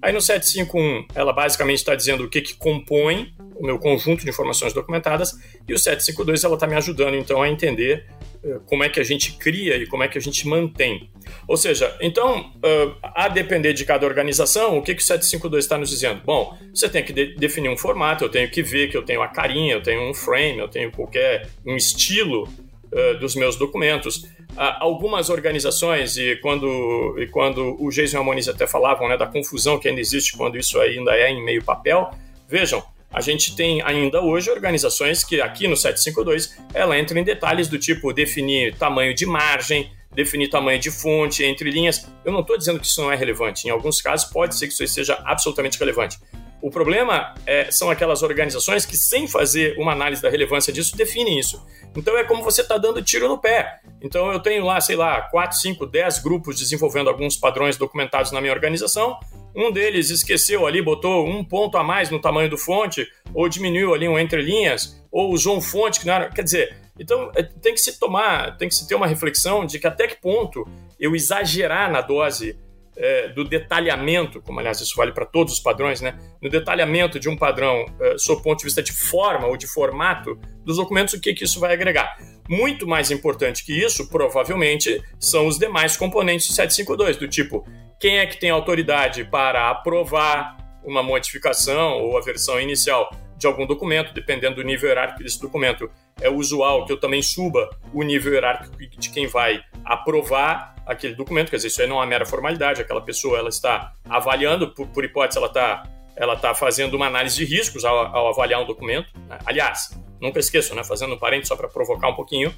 [0.00, 4.30] Aí no 751, ela basicamente está dizendo o que, que compõe o meu conjunto de
[4.30, 5.32] informações documentadas,
[5.68, 8.06] e o 752 ela está me ajudando então a entender
[8.44, 11.10] eh, como é que a gente cria e como é que a gente mantém.
[11.48, 15.76] Ou seja, então, eh, a depender de cada organização, o que, que o 752 está
[15.76, 16.22] nos dizendo?
[16.24, 19.22] Bom, você tem que de- definir um formato, eu tenho que ver que eu tenho
[19.22, 22.48] a carinha, eu tenho um frame, eu tenho qualquer um estilo
[22.90, 24.26] eh, dos meus documentos.
[24.56, 29.16] Ah, algumas organizações, e quando, e quando o Jason e a Moniz até falavam né,
[29.16, 32.10] da confusão que ainda existe quando isso ainda é em meio papel,
[32.48, 37.68] vejam, a gente tem ainda hoje organizações que aqui no 752 ela entra em detalhes
[37.68, 42.06] do tipo definir tamanho de margem, definir tamanho de fonte, entre linhas.
[42.24, 43.66] Eu não estou dizendo que isso não é relevante.
[43.66, 46.18] Em alguns casos pode ser que isso seja absolutamente relevante.
[46.60, 51.38] O problema é, são aquelas organizações que, sem fazer uma análise da relevância disso, definem
[51.38, 51.64] isso.
[51.96, 53.80] Então é como você está dando tiro no pé.
[54.00, 58.40] Então eu tenho lá, sei lá, 4, 5, 10 grupos desenvolvendo alguns padrões documentados na
[58.40, 59.18] minha organização.
[59.54, 63.94] Um deles esqueceu ali, botou um ponto a mais no tamanho do fonte, ou diminuiu
[63.94, 66.28] ali um entre linhas, ou usou um fonte que não era.
[66.28, 69.78] Quer dizer, então é, tem que se tomar, tem que se ter uma reflexão de
[69.78, 70.68] que até que ponto
[70.98, 72.58] eu exagerar na dose
[72.98, 76.18] é, do detalhamento, como aliás isso vale para todos os padrões, né?
[76.42, 79.68] No detalhamento de um padrão, é, sob o ponto de vista de forma ou de
[79.68, 82.16] formato dos documentos, o que, que isso vai agregar?
[82.48, 87.64] Muito mais importante que isso, provavelmente, são os demais componentes do 752, do tipo,
[88.00, 93.66] quem é que tem autoridade para aprovar uma modificação ou a versão inicial de algum
[93.66, 95.88] documento, dependendo do nível hierárquico desse documento.
[96.20, 101.50] É usual que eu também suba o nível hierárquico de quem vai aprovar aquele documento,
[101.50, 104.88] quer dizer, isso aí não é uma mera formalidade, aquela pessoa ela está avaliando, por,
[104.88, 105.84] por hipótese, ela está
[106.16, 109.08] ela está fazendo uma análise de riscos ao, ao avaliar um documento.
[109.28, 109.38] Né?
[109.46, 110.82] Aliás, nunca esqueçam, né?
[110.82, 112.52] fazendo um parente só para provocar um pouquinho,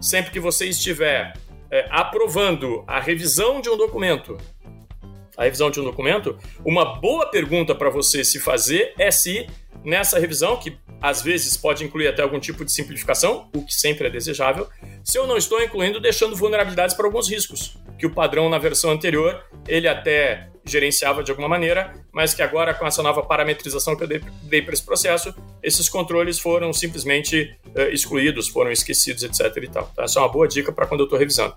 [0.00, 1.34] sempre que você estiver
[1.70, 4.38] é, aprovando a revisão de um documento,
[5.36, 9.46] a revisão de um documento, uma boa pergunta para você se fazer é se
[9.84, 14.06] nessa revisão, que às vezes pode incluir até algum tipo de simplificação, o que sempre
[14.06, 14.68] é desejável,
[15.04, 18.90] se eu não estou incluindo deixando vulnerabilidades para alguns riscos, que o padrão na versão
[18.90, 24.02] anterior ele até gerenciava de alguma maneira, mas que agora com essa nova parametrização que
[24.02, 29.62] eu dei, para esse processo, esses controles foram simplesmente uh, excluídos, foram esquecidos, etc.
[29.62, 29.90] E tal.
[29.94, 30.04] Tá?
[30.04, 31.54] Essa é uma boa dica para quando eu estou revisando.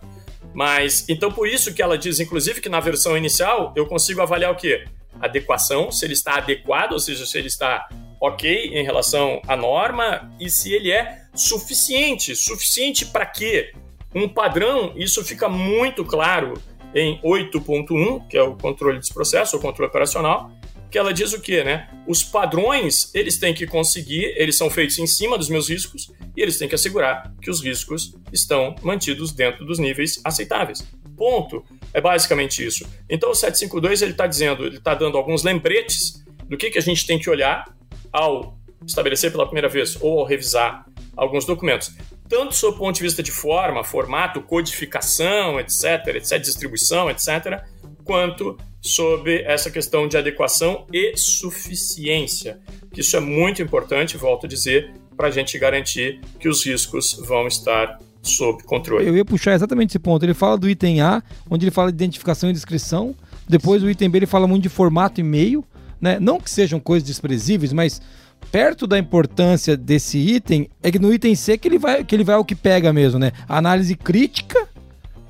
[0.54, 4.52] Mas então por isso que ela diz, inclusive, que na versão inicial eu consigo avaliar
[4.52, 4.86] o quê?
[5.22, 7.88] Adequação, se ele está adequado, ou seja, se ele está
[8.20, 12.36] ok em relação à norma e se ele é suficiente.
[12.36, 13.74] Suficiente para quê?
[14.14, 16.54] Um padrão, isso fica muito claro
[16.94, 20.52] em 8.1, que é o controle de processo, o controle operacional,
[20.90, 21.90] que ela diz o quê, né?
[22.08, 26.42] Os padrões, eles têm que conseguir, eles são feitos em cima dos meus riscos e
[26.42, 30.88] eles têm que assegurar que os riscos estão mantidos dentro dos níveis aceitáveis.
[31.16, 31.64] Ponto.
[31.94, 32.88] É basicamente isso.
[33.10, 36.82] Então o 752 ele está dizendo, ele está dando alguns lembretes do que, que a
[36.82, 37.66] gente tem que olhar
[38.12, 41.91] ao estabelecer pela primeira vez ou ao revisar alguns documentos,
[42.30, 47.63] tanto sob o ponto de vista de forma, formato, codificação, etc., etc., distribuição, etc.,
[48.04, 52.60] quanto sobre essa questão de adequação e suficiência.
[52.96, 57.48] Isso é muito importante, volto a dizer, para a gente garantir que os riscos vão
[57.48, 59.08] estar sob controle.
[59.08, 60.24] Eu ia puxar exatamente esse ponto.
[60.24, 63.15] Ele fala do item A, onde ele fala de identificação e descrição.
[63.48, 65.63] Depois, o item B, ele fala muito de formato e meio.
[66.00, 66.20] Né?
[66.20, 68.02] Não que sejam coisas desprezíveis, mas
[68.52, 72.24] perto da importância desse item é que no item C que ele vai, que ele
[72.24, 73.32] vai ao que pega mesmo, né?
[73.48, 74.68] A análise crítica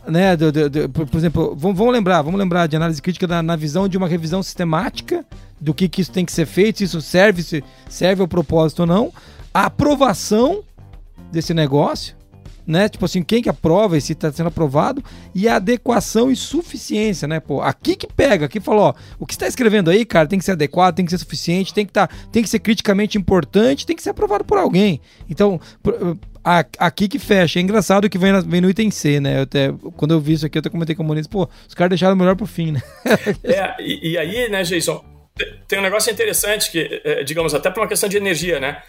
[0.08, 3.28] né, do, do, do, por, por, exemplo, vamos, vamos, lembrar, vamos lembrar de análise crítica
[3.28, 5.26] na, na, visão de uma revisão sistemática
[5.60, 8.82] do que, que isso tem que ser feito, se isso serve, se serve ao propósito
[8.82, 9.12] ou não,
[9.54, 10.64] a aprovação
[11.32, 12.16] desse negócio,
[12.68, 12.90] né?
[12.90, 15.04] Tipo assim, quem que aprova e se está sendo aprovado,
[15.34, 17.40] e a adequação e suficiência, né?
[17.40, 20.52] Pô, aqui que pega, aqui falou, o que está escrevendo aí, cara, tem que ser
[20.52, 24.04] adequado, tem que ser suficiente, tem que, tá, tem que ser criticamente importante, tem que
[24.04, 25.00] ser aprovado por alguém.
[25.30, 25.60] Então,
[26.78, 27.60] aqui que fecha.
[27.60, 29.40] É engraçado que vem, vem no item C, né?
[29.40, 31.74] Eu até, quando eu vi isso aqui, eu até comentei com o Moniz, pô, os
[31.74, 32.82] caras deixaram melhor pro fim, né?
[33.44, 35.04] é, e, e, aí, né, Jason,
[35.68, 38.82] tem um negócio interessante que, é, digamos, até por uma questão de energia, né?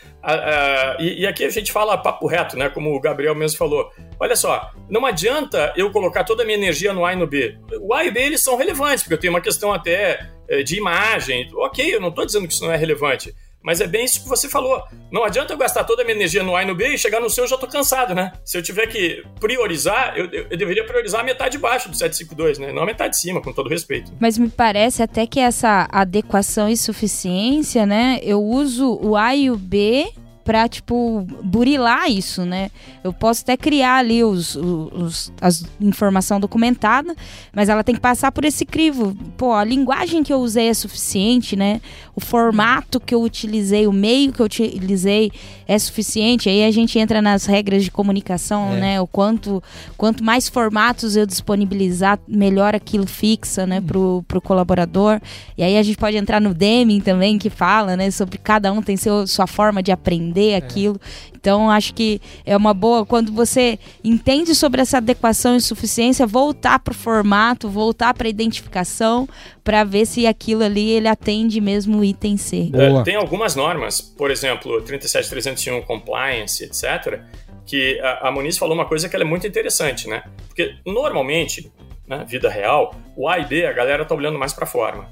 [0.99, 2.69] e, e, aqui a gente fala papo reto, né?
[2.69, 3.91] Como o Gabriel mesmo falou.
[4.19, 7.59] Olha só, não adianta eu colocar toda a minha energia no A e no B.
[7.81, 10.63] O A e o B, eles são relevantes, porque eu tenho uma questão até é,
[10.63, 11.49] de imagem.
[11.55, 13.35] Ok, eu não estou dizendo que isso não é relevante.
[13.63, 14.83] Mas é bem isso que você falou.
[15.11, 17.21] Não adianta eu gastar toda a minha energia no A e no B e chegar
[17.21, 18.33] no seu eu já tô cansado, né?
[18.45, 21.97] Se eu tiver que priorizar, eu, eu, eu deveria priorizar a metade de baixo do
[21.97, 22.73] 752, né?
[22.73, 24.13] Não a metade de cima, com todo respeito.
[24.21, 28.21] Mas me parece até que essa adequação e suficiência, né?
[28.23, 30.13] Eu uso o A e o B
[30.49, 32.71] para tipo burilar isso, né?
[33.05, 37.15] Eu posso até criar ali os, os as informação documentada,
[37.53, 39.15] mas ela tem que passar por esse crivo.
[39.37, 41.83] Pô, a linguagem que eu usei é suficiente, né?
[42.17, 45.31] O formato que eu utilizei, o meio que eu utilizei
[45.67, 46.49] é suficiente.
[46.49, 48.81] Aí a gente entra nas regras de comunicação, é.
[48.81, 49.01] né?
[49.03, 49.63] O quanto
[49.99, 55.21] quanto mais formatos eu disponibilizar, melhor aquilo fixa, né, pro, pro colaborador.
[55.59, 58.81] E aí a gente pode entrar no Deming também que fala, né, sobre cada um
[58.81, 60.57] tem seu, sua forma de aprender entender é.
[60.57, 61.01] aquilo.
[61.35, 66.79] Então, acho que é uma boa, quando você entende sobre essa adequação e suficiência, voltar
[66.79, 69.29] para o formato, voltar para a identificação,
[69.63, 72.71] para ver se aquilo ali ele atende mesmo o item C.
[72.75, 77.21] É, tem algumas normas, por exemplo, 37301 Compliance, etc.,
[77.65, 80.25] que a, a Muniz falou uma coisa que é muito interessante, né?
[80.49, 81.71] Porque normalmente,
[82.07, 85.07] na vida real, o A e B, a galera tá olhando mais para forma.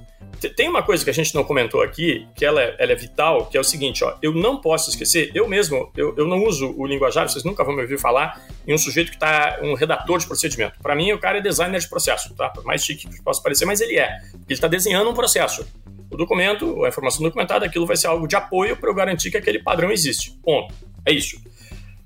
[0.57, 3.47] Tem uma coisa que a gente não comentou aqui, que ela é, ela é, vital,
[3.47, 6.75] que é o seguinte, ó, eu não posso esquecer, eu mesmo, eu, eu não uso
[6.77, 10.19] o linguajar, vocês nunca vão me ouvir falar em um sujeito que está um redator
[10.19, 10.79] de procedimento.
[10.81, 12.49] Para mim, o cara é designer de processo, tá?
[12.49, 14.19] Por mais chique que possa parecer, mas ele é.
[14.35, 15.67] Ele está desenhando um processo.
[16.11, 19.37] O documento, a informação documentada, aquilo vai ser algo de apoio para eu garantir que
[19.37, 20.33] aquele padrão existe.
[20.43, 20.73] Ponto.
[21.05, 21.41] É isso.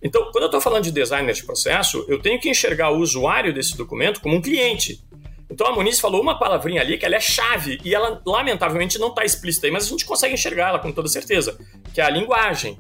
[0.03, 3.53] Então, quando eu estou falando de designer de processo, eu tenho que enxergar o usuário
[3.53, 5.03] desse documento como um cliente.
[5.51, 9.09] Então a Moniz falou uma palavrinha ali que ela é chave e ela lamentavelmente não
[9.09, 11.59] está explícita aí, mas a gente consegue enxergar ela com toda certeza,
[11.93, 12.79] que é a linguagem,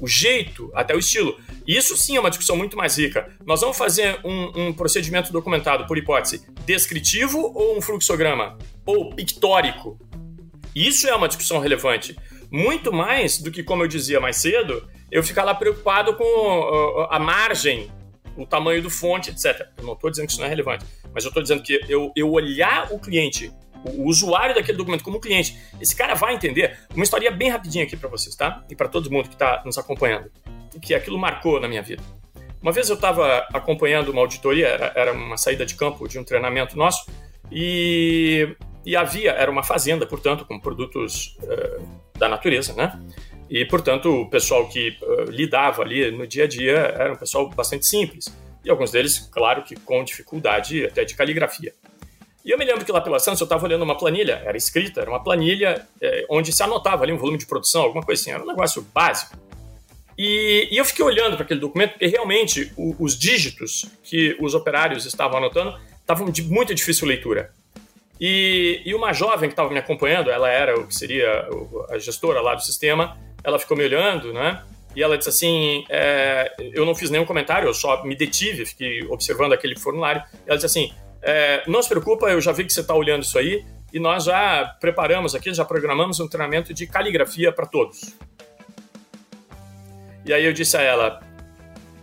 [0.00, 1.38] o jeito, até o estilo.
[1.66, 3.30] Isso sim é uma discussão muito mais rica.
[3.44, 8.56] Nós vamos fazer um, um procedimento documentado, por hipótese, descritivo ou um fluxograma?
[8.86, 9.98] Ou pictórico?
[10.74, 12.16] Isso é uma discussão relevante.
[12.50, 17.06] Muito mais do que, como eu dizia mais cedo, eu ficar lá preocupado com uh,
[17.10, 17.90] a margem,
[18.42, 19.68] o tamanho do fonte, etc.
[19.76, 22.12] Eu não estou dizendo que isso não é relevante, mas eu estou dizendo que eu,
[22.14, 23.52] eu olhar o cliente
[23.84, 26.78] o usuário daquele documento como cliente, esse cara vai entender.
[26.94, 28.64] Uma história bem rapidinha aqui para vocês, tá?
[28.68, 30.30] E para todo mundo que está nos acompanhando
[30.82, 32.02] que aquilo marcou na minha vida.
[32.60, 36.24] Uma vez eu estava acompanhando uma auditoria, era, era, uma saída de campo de um
[36.24, 37.06] treinamento nosso,
[37.50, 43.00] e, e havia, era uma fazenda, portanto, com produtos uh, da natureza, né?
[43.50, 47.48] E, portanto, o pessoal que uh, lidava ali no dia a dia era um pessoal
[47.48, 48.26] bastante simples.
[48.64, 51.72] E alguns deles, claro que com dificuldade até de caligrafia.
[52.44, 55.00] E eu me lembro que lá pela Santos eu estava olhando uma planilha, era escrita,
[55.00, 58.30] era uma planilha é, onde se anotava ali um volume de produção, alguma coisa assim,
[58.30, 59.36] era um negócio básico.
[60.16, 64.54] E, e eu fiquei olhando para aquele documento porque realmente o, os dígitos que os
[64.54, 67.52] operários estavam anotando estavam de muita difícil leitura.
[68.20, 71.48] E, e uma jovem que estava me acompanhando, ela era o que seria
[71.90, 73.16] a gestora lá do sistema,
[73.48, 74.62] ela ficou me olhando, né?
[74.94, 79.02] E ela disse assim: é, eu não fiz nenhum comentário, eu só me detive, fiquei
[79.04, 80.22] observando aquele formulário.
[80.46, 83.38] Ela disse assim: é, não se preocupa, eu já vi que você está olhando isso
[83.38, 88.14] aí e nós já preparamos aqui, já programamos um treinamento de caligrafia para todos.
[90.24, 91.20] E aí eu disse a ela: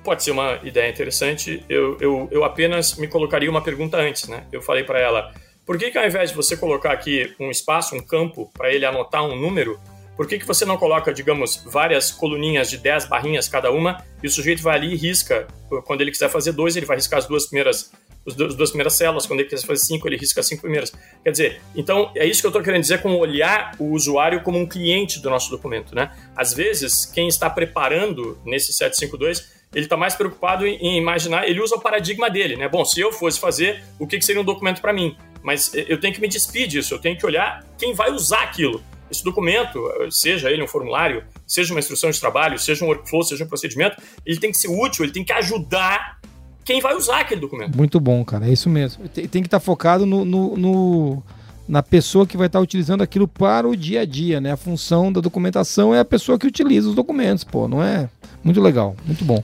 [0.04, 4.46] pode ser uma ideia interessante, eu, eu, eu apenas me colocaria uma pergunta antes, né?
[4.52, 5.34] Eu falei para ela:
[5.66, 8.86] por que, que ao invés de você colocar aqui um espaço, um campo, para ele
[8.86, 9.80] anotar um número,
[10.16, 14.28] por que, que você não coloca, digamos, várias coluninhas de 10 barrinhas cada uma e
[14.28, 15.48] o sujeito vai ali e risca?
[15.86, 17.92] Quando ele quiser fazer dois, ele vai riscar as duas primeiras
[18.28, 20.92] as duas primeiras células, quando ele quiser fazer cinco, ele risca as cinco primeiras.
[21.24, 24.58] Quer dizer, então é isso que eu estou querendo dizer com olhar o usuário como
[24.58, 26.12] um cliente do nosso documento, né?
[26.36, 31.76] Às vezes, quem está preparando nesse 752, ele está mais preocupado em, imaginar, ele usa
[31.76, 32.68] o paradigma dele, né?
[32.68, 35.16] Bom, se eu fosse fazer, o que, que seria um documento para mim?
[35.44, 38.84] Mas eu tenho que me despedir disso, eu tenho que olhar quem vai usar aquilo.
[39.10, 43.44] Esse documento, seja ele um formulário, seja uma instrução de trabalho, seja um workflow, seja
[43.44, 46.20] um procedimento, ele tem que ser útil, ele tem que ajudar
[46.66, 47.78] quem vai usar aquele documento.
[47.78, 48.48] Muito bom, cara.
[48.48, 49.08] É isso mesmo.
[49.08, 51.24] Tem, que estar tá focado no, no, no,
[51.68, 54.52] na pessoa que vai estar tá utilizando aquilo para o dia a dia, né?
[54.52, 57.68] A função da documentação é a pessoa que utiliza os documentos, pô.
[57.68, 58.10] Não é?
[58.44, 59.44] Muito legal, muito bom.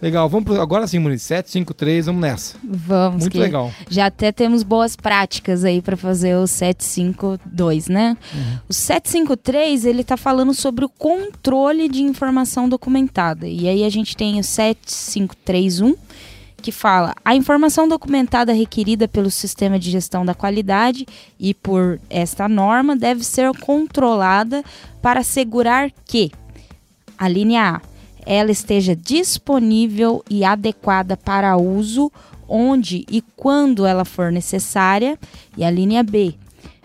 [0.00, 2.56] Legal, vamos pro, agora sim, Muniz, 753, vamos nessa.
[2.62, 3.22] Vamos.
[3.22, 3.72] Muito legal.
[3.90, 8.16] Já até temos boas práticas aí para fazer o 752, né?
[8.32, 8.58] Uhum.
[8.68, 13.48] O 753, ele tá falando sobre o controle de informação documentada.
[13.48, 15.96] E aí a gente tem o 7531,
[16.62, 21.06] que fala: a informação documentada requerida pelo sistema de gestão da qualidade
[21.40, 24.62] e por esta norma deve ser controlada
[25.02, 26.30] para assegurar que
[27.18, 27.97] a linha A
[28.30, 32.12] ela esteja disponível e adequada para uso
[32.46, 35.18] onde e quando ela for necessária,
[35.56, 36.34] e a linha B,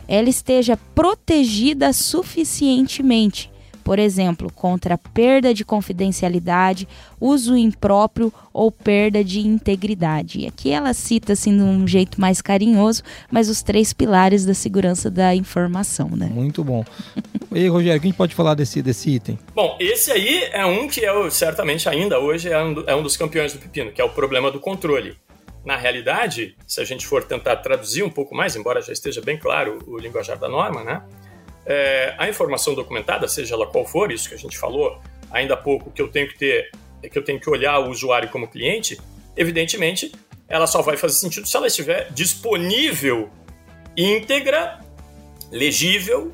[0.08, 3.52] ela esteja protegida suficientemente,
[3.84, 6.88] por exemplo, contra perda de confidencialidade,
[7.20, 10.42] uso impróprio ou perda de integridade.
[10.42, 14.54] E aqui ela cita assim de um jeito mais carinhoso, mas os três pilares da
[14.54, 16.30] segurança da informação, né?
[16.32, 16.86] Muito bom.
[17.52, 19.38] e aí, Rogério, o que a gente pode falar desse, desse item?
[19.54, 23.18] Bom, esse aí é um que é certamente ainda hoje é um, é um dos
[23.18, 25.16] campeões do pepino, que é o problema do controle.
[25.66, 29.38] Na realidade, se a gente for tentar traduzir um pouco mais, embora já esteja bem
[29.38, 31.02] claro o linguajar da norma, né?
[31.66, 35.00] É, a informação documentada, seja ela qual for, isso que a gente falou
[35.32, 36.72] ainda há pouco, que eu tenho que ter,
[37.02, 39.00] que eu tenho que olhar o usuário como cliente,
[39.36, 40.12] evidentemente,
[40.48, 43.30] ela só vai fazer sentido se ela estiver disponível,
[43.98, 44.80] íntegra,
[45.52, 46.34] legível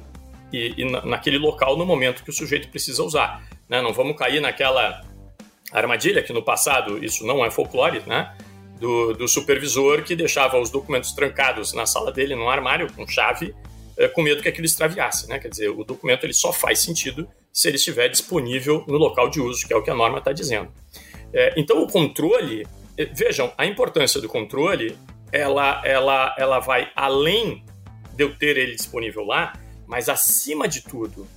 [0.51, 3.43] e, e naquele local no momento que o sujeito precisa usar.
[3.67, 3.81] Né?
[3.81, 5.01] Não vamos cair naquela
[5.71, 8.35] armadilha que no passado isso não é folclore, né?
[8.79, 13.53] Do, do supervisor que deixava os documentos trancados na sala dele, num armário com chave
[14.07, 15.39] com medo que aquilo extraviasse, né?
[15.39, 19.41] Quer dizer, o documento ele só faz sentido se ele estiver disponível no local de
[19.41, 20.71] uso, que é o que a norma está dizendo.
[21.33, 22.65] É, então, o controle,
[22.97, 24.97] é, vejam, a importância do controle,
[25.31, 27.63] ela, ela, ela vai além
[28.15, 29.53] de eu ter ele disponível lá,
[29.85, 31.27] mas acima de tudo,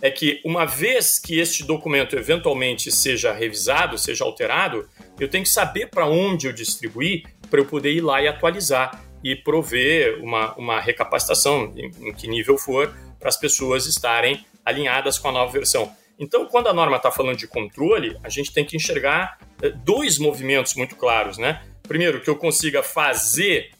[0.00, 4.88] é que uma vez que este documento eventualmente seja revisado, seja alterado,
[5.18, 9.04] eu tenho que saber para onde eu distribuir para eu poder ir lá e atualizar
[9.22, 15.18] e prover uma, uma recapacitação, em, em que nível for, para as pessoas estarem alinhadas
[15.18, 15.92] com a nova versão.
[16.18, 20.18] Então, quando a norma está falando de controle, a gente tem que enxergar eh, dois
[20.18, 21.62] movimentos muito claros, né?
[21.82, 23.70] Primeiro, que eu consiga fazer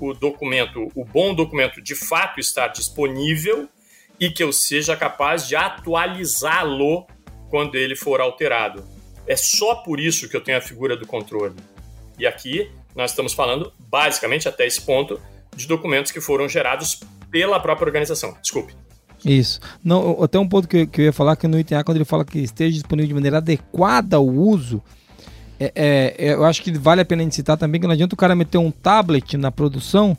[0.00, 3.68] o documento, o bom documento, de fato estar disponível
[4.18, 7.06] e que eu seja capaz de atualizá-lo
[7.48, 8.86] quando ele for alterado.
[9.26, 11.54] é só por isso que eu tenho a figura do controle.
[12.18, 15.20] E aqui nós estamos falando, basicamente, até esse ponto,
[15.56, 18.36] de documentos que foram gerados pela própria organização.
[18.40, 18.74] Desculpe.
[19.24, 19.60] Isso.
[19.84, 21.96] Não, até um ponto que eu, que eu ia falar que no item A, quando
[21.96, 24.82] ele fala que esteja disponível de maneira adequada ao uso,
[25.58, 27.92] é, é, é, eu acho que vale a pena a gente citar também que não
[27.92, 30.16] adianta o cara meter um tablet na produção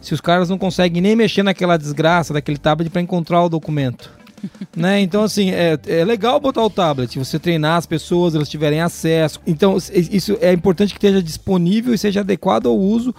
[0.00, 4.12] se os caras não conseguem nem mexer naquela desgraça daquele tablet para encontrar o documento.
[4.76, 5.00] né?
[5.00, 9.40] Então, assim, é, é legal botar o tablet, você treinar as pessoas, elas tiverem acesso.
[9.46, 13.14] Então, isso é importante que esteja disponível e seja adequado ao uso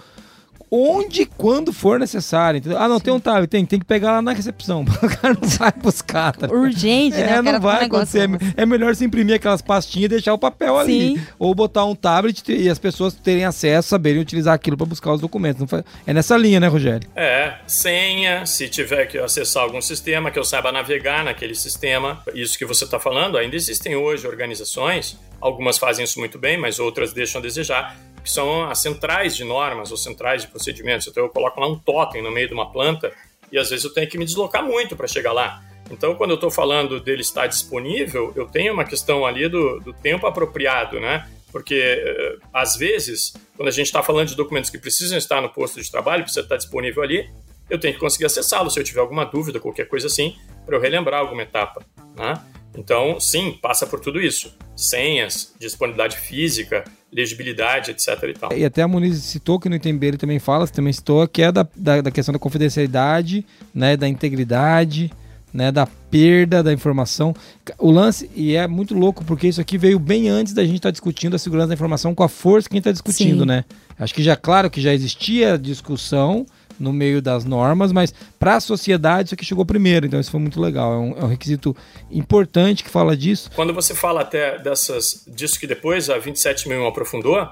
[0.70, 2.58] onde e quando for necessário.
[2.58, 2.78] Entendeu?
[2.78, 3.04] Ah, não, Sim.
[3.04, 4.84] tem um tablet, tem, tem que pegar lá na recepção.
[5.06, 6.34] O cara não vai buscar.
[6.34, 6.48] Tá?
[6.48, 7.36] Urgente, né?
[7.36, 8.28] É, não vai acontecer.
[8.56, 11.20] É, é melhor se imprimir aquelas pastinhas e deixar o papel ali.
[11.38, 15.20] Ou botar um tablet e as pessoas terem acesso, saberem utilizar aquilo para buscar os
[15.20, 15.68] documentos.
[15.70, 15.84] Faz...
[16.06, 17.08] É nessa linha, né, Rogério?
[17.14, 22.22] É, senha, se tiver que acessar algum sistema, que eu saiba navegar naquele sistema.
[22.34, 26.78] Isso que você está falando, ainda existem hoje organizações, algumas fazem isso muito bem, mas
[26.78, 27.96] outras deixam a desejar,
[28.26, 31.06] que são as centrais de normas ou centrais de procedimentos.
[31.06, 33.12] Então eu coloco lá um totem no meio de uma planta
[33.52, 35.62] e às vezes eu tenho que me deslocar muito para chegar lá.
[35.88, 39.92] Então, quando eu estou falando dele estar disponível, eu tenho uma questão ali do, do
[39.92, 41.30] tempo apropriado, né?
[41.52, 45.48] Porque, eh, às vezes, quando a gente está falando de documentos que precisam estar no
[45.48, 47.30] posto de trabalho, precisa estar disponível ali,
[47.70, 50.34] eu tenho que conseguir acessá-lo se eu tiver alguma dúvida, qualquer coisa assim,
[50.66, 52.34] para eu relembrar alguma etapa, né?
[52.76, 54.52] Então, sim, passa por tudo isso.
[54.76, 58.08] Senhas, disponibilidade física, legibilidade, etc.
[58.22, 58.52] E, tal.
[58.52, 61.26] e até a Muniz citou que no item B ele também fala, você também citou,
[61.26, 63.44] que é da, da, da, questão da confidencialidade,
[63.74, 65.10] né, da integridade,
[65.52, 67.34] né, da perda da informação.
[67.78, 70.88] O lance, e é muito louco, porque isso aqui veio bem antes da gente estar
[70.88, 73.46] tá discutindo a segurança da informação com a força que a gente está discutindo, Sim.
[73.46, 73.64] né?
[73.98, 76.44] Acho que já, claro que já existia discussão,
[76.78, 80.40] no meio das normas, mas para a sociedade isso aqui chegou primeiro, então isso foi
[80.40, 80.92] muito legal.
[80.92, 81.76] É um, é um, requisito
[82.10, 83.50] importante que fala disso.
[83.54, 87.48] Quando você fala até dessas, disso que depois a 27.000 aprofundou,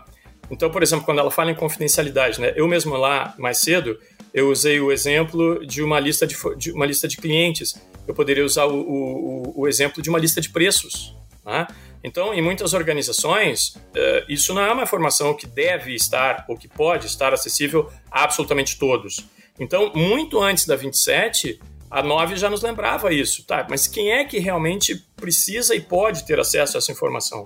[0.50, 3.98] então, por exemplo, quando ela fala em confidencialidade, né, eu mesmo lá mais cedo,
[4.32, 7.74] eu usei o exemplo de uma lista de, de uma lista de clientes.
[8.06, 11.14] Eu poderia usar o, o, o exemplo de uma lista de preços.
[11.44, 11.66] Né?
[12.04, 16.68] Então, em muitas organizações, eh, isso não é uma informação que deve estar ou que
[16.68, 19.24] pode estar acessível a absolutamente todos.
[19.58, 21.58] Então, muito antes da 27,
[21.90, 23.42] a 9 já nos lembrava isso.
[23.46, 27.42] Tá, mas quem é que realmente precisa e pode ter acesso a essa informação?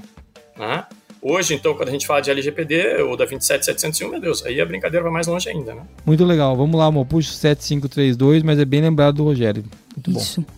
[0.57, 0.85] Né?
[1.23, 4.67] Hoje, então, quando a gente fala de LGPD ou da 27701, meu Deus, aí a
[4.67, 5.83] brincadeira vai mais longe ainda, né?
[6.05, 6.57] Muito legal.
[6.57, 7.07] Vamos lá, amor.
[7.07, 9.65] Puxa o 7532, mas é bem lembrado do Rogério.
[9.95, 10.41] Muito Isso.
[10.41, 10.58] bom.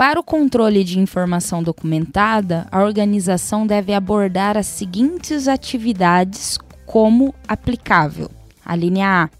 [0.00, 8.30] Para o controle de informação documentada, a organização deve abordar as seguintes atividades como aplicável.
[8.64, 9.30] A linha A: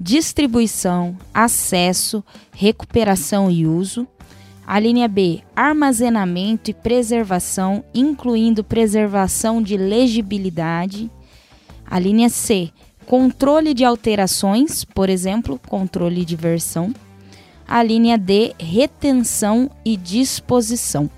[0.00, 4.08] distribuição, acesso, recuperação e uso.
[4.66, 11.10] A linha B: armazenamento e preservação, incluindo preservação de legibilidade.
[11.84, 12.70] A linha C:
[13.04, 16.90] controle de alterações, por exemplo, controle de versão
[17.70, 21.08] a linha D, retenção e disposição.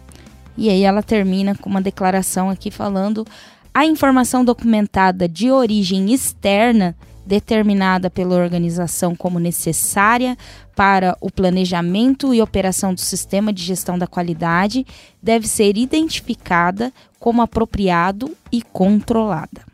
[0.56, 3.26] E aí ela termina com uma declaração aqui falando
[3.72, 6.94] a informação documentada de origem externa
[7.24, 10.36] determinada pela organização como necessária
[10.76, 14.84] para o planejamento e operação do sistema de gestão da qualidade
[15.22, 19.71] deve ser identificada como apropriado e controlada.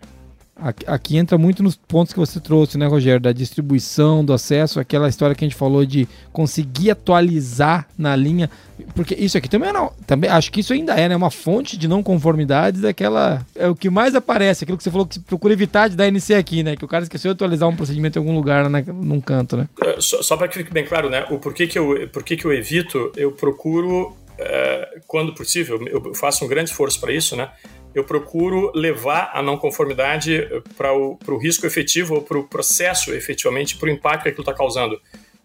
[0.87, 3.21] Aqui, entra muito nos pontos que você trouxe, né, Rogério?
[3.21, 8.51] Da distribuição, do acesso, aquela história que a gente falou de conseguir atualizar na linha.
[8.93, 9.93] Porque isso aqui também não.
[10.05, 11.15] Também, acho que isso ainda é, né?
[11.15, 13.47] Uma fonte de não conformidades daquela.
[13.55, 16.35] É o que mais aparece, aquilo que você falou que procura evitar de dar NC
[16.35, 16.75] aqui, né?
[16.75, 19.69] Que o cara esqueceu de atualizar um procedimento em algum lugar, né, num canto, né?
[19.81, 21.25] É, só, só para que fique bem claro, né?
[21.31, 26.45] O porquê que eu, porquê que eu evito, eu procuro, é, quando possível, eu faço
[26.45, 27.49] um grande esforço para isso, né?
[27.95, 33.13] Eu procuro levar a não conformidade para o, o risco efetivo ou para o processo
[33.13, 35.01] efetivamente, para o impacto que aquilo está causando.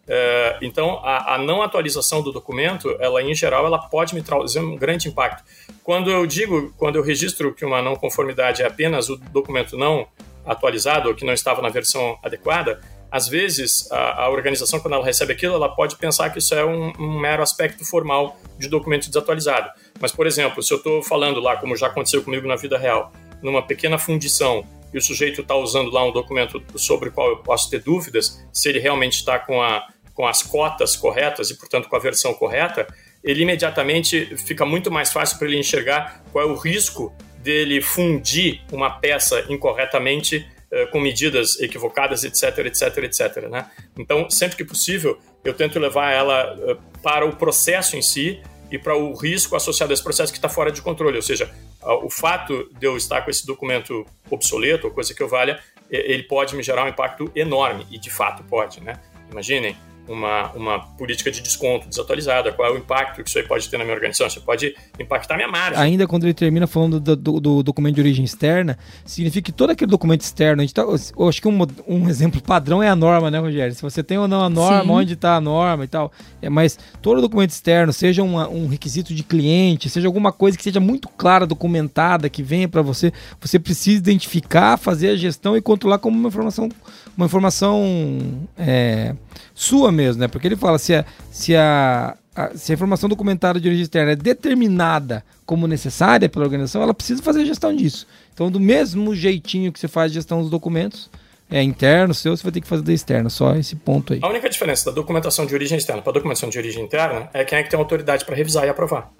[0.06, 4.60] É, então, a, a, não atualização do documento, ela em geral, ela pode me trazer
[4.60, 5.44] um grande impacto.
[5.84, 10.08] Quando eu digo, quando eu registro que uma não conformidade é apenas o documento não
[10.46, 12.82] atualizado ou que não estava na versão adequada,
[13.14, 16.66] às vezes a, a organização, quando ela recebe aquilo, ela pode pensar que isso é
[16.66, 19.70] um, um mero aspecto formal de documento desatualizado.
[20.00, 23.14] Mas, por exemplo, se eu estou falando lá, como já aconteceu comigo na vida real,
[23.40, 27.38] numa pequena fundição e o sujeito está usando lá um documento sobre o qual eu
[27.38, 29.86] posso ter dúvidas, se ele realmente está com, a,
[30.16, 32.88] com as cotas corretas e, portanto, com a versão correta,
[33.24, 38.62] ele imediatamente fica muito mais fácil para ele enxergar qual é o risco dele fundir
[38.72, 40.48] uma peça incorretamente
[40.92, 43.50] com medidas equivocadas, etc, etc, etc.
[43.50, 43.70] Né?
[43.98, 48.78] Então, sempre que possível, eu tento levar ela eh, para o processo em si e
[48.80, 51.54] para o risco associado a esse processo que está fora de controle, ou seja,
[52.02, 55.60] o fato de eu estar com esse documento obsoleto, ou coisa que eu valha,
[55.92, 59.00] ele pode me gerar um impacto enorme, e de fato pode, né?
[59.30, 59.78] Imaginem,
[60.08, 63.78] uma, uma política de desconto desatualizada, qual é o impacto que isso aí pode ter
[63.78, 65.82] na minha organização, isso pode impactar minha margem.
[65.82, 69.70] Ainda quando ele termina falando do, do, do documento de origem externa, significa que todo
[69.70, 72.96] aquele documento externo, a gente tá, eu acho que um, um exemplo padrão é a
[72.96, 73.74] norma, né, Rogério?
[73.74, 74.90] Se você tem ou não a norma, Sim.
[74.90, 79.14] onde está a norma e tal, é, mas todo documento externo, seja uma, um requisito
[79.14, 83.58] de cliente, seja alguma coisa que seja muito clara, documentada, que venha para você, você
[83.58, 86.70] precisa identificar, fazer a gestão e controlar como uma informação,
[87.16, 89.16] uma informação é,
[89.54, 90.28] sua mesmo, né?
[90.28, 94.12] Porque ele fala se a, se a, a, se a informação documentada de origem externa
[94.12, 98.08] é determinada como necessária pela organização, ela precisa fazer gestão disso.
[98.34, 101.10] Então, do mesmo jeitinho que você faz gestão dos documentos,
[101.52, 104.20] é interno seu, você vai ter que fazer da externa, só esse ponto aí.
[104.24, 107.44] A única diferença da documentação de origem externa para a documentação de origem interna é
[107.46, 109.12] quem é que tem autoridade para revisar e aprovar.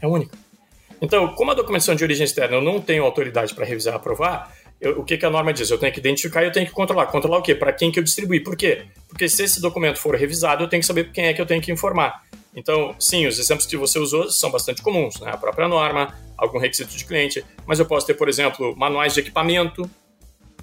[0.00, 0.34] É único.
[1.02, 4.52] Então, como a documentação de origem externa eu não tenho autoridade para revisar e aprovar,
[4.82, 5.70] eu, o que, que a norma diz?
[5.70, 7.06] Eu tenho que identificar e eu tenho que controlar.
[7.06, 7.54] Controlar o quê?
[7.54, 8.40] Para quem que eu distribuí.
[8.40, 8.82] Por quê?
[9.08, 11.62] Porque se esse documento for revisado, eu tenho que saber quem é que eu tenho
[11.62, 12.24] que informar.
[12.54, 15.30] Então, sim, os exemplos que você usou são bastante comuns, né?
[15.32, 19.20] A própria norma, algum requisito de cliente, mas eu posso ter, por exemplo, manuais de
[19.20, 19.88] equipamento.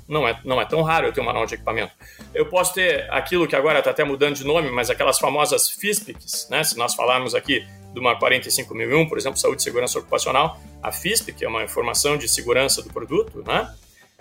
[0.05, 1.93] Não é, não é tão raro eu ter um manual de equipamento.
[2.33, 6.47] Eu posso ter aquilo que agora está até mudando de nome, mas aquelas famosas FISPICs,
[6.49, 6.63] né?
[6.63, 11.31] Se nós falarmos aqui de uma 45001, por exemplo, saúde e segurança ocupacional, a FISP,
[11.31, 13.73] que é uma informação de segurança do produto, né?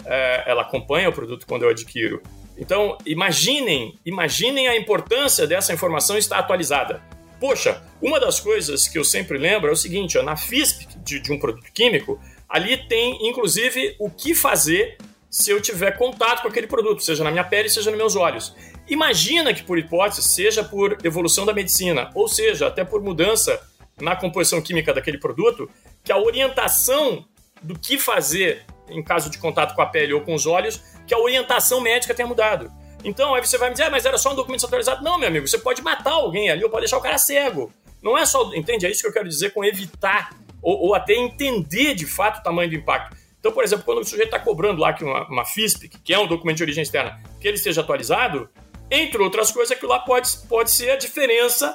[0.04, 2.22] É, ela acompanha o produto quando eu adquiro.
[2.56, 7.02] Então, imaginem, imaginem a importância dessa informação estar atualizada.
[7.40, 11.20] Poxa, uma das coisas que eu sempre lembro é o seguinte: ó, na FISP de,
[11.20, 14.98] de um produto químico, ali tem inclusive o que fazer
[15.30, 18.54] se eu tiver contato com aquele produto, seja na minha pele, seja nos meus olhos.
[18.88, 23.60] Imagina que, por hipótese, seja por evolução da medicina, ou seja, até por mudança
[24.00, 25.70] na composição química daquele produto,
[26.02, 27.26] que a orientação
[27.62, 31.14] do que fazer em caso de contato com a pele ou com os olhos, que
[31.14, 32.70] a orientação médica tenha mudado.
[33.04, 35.04] Então, aí você vai me dizer, ah, mas era só um documento atualizado.
[35.04, 37.72] Não, meu amigo, você pode matar alguém ali ou pode deixar o cara cego.
[38.02, 38.86] Não é só, entende?
[38.86, 40.30] É isso que eu quero dizer com evitar
[40.62, 43.16] ou, ou até entender de fato o tamanho do impacto.
[43.38, 46.18] Então, por exemplo, quando o sujeito está cobrando lá que uma, uma FISP, que é
[46.18, 48.48] um documento de origem externa, que ele esteja atualizado,
[48.90, 51.72] entre outras coisas, aquilo lá pode, pode ser a diferença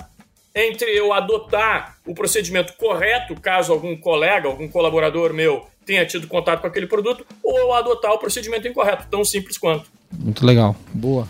[0.55, 6.61] entre eu adotar o procedimento correto, caso algum colega, algum colaborador meu tenha tido contato
[6.61, 9.91] com aquele produto ou adotar o procedimento incorreto, tão simples quanto.
[10.11, 11.27] Muito legal, boa.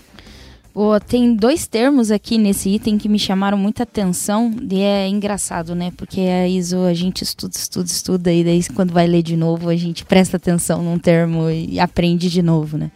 [0.76, 5.76] Oh, tem dois termos aqui nesse item que me chamaram muita atenção e é engraçado,
[5.76, 5.94] né?
[5.96, 9.70] Porque a ISO a gente estuda, estuda, estuda e daí quando vai ler de novo
[9.70, 12.92] a gente presta atenção num termo e aprende de novo, né?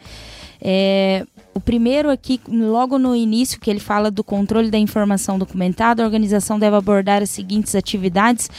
[0.59, 1.23] É,
[1.58, 6.05] o primeiro aqui, logo no início, que ele fala do controle da informação documentada, a
[6.05, 8.49] organização deve abordar as seguintes atividades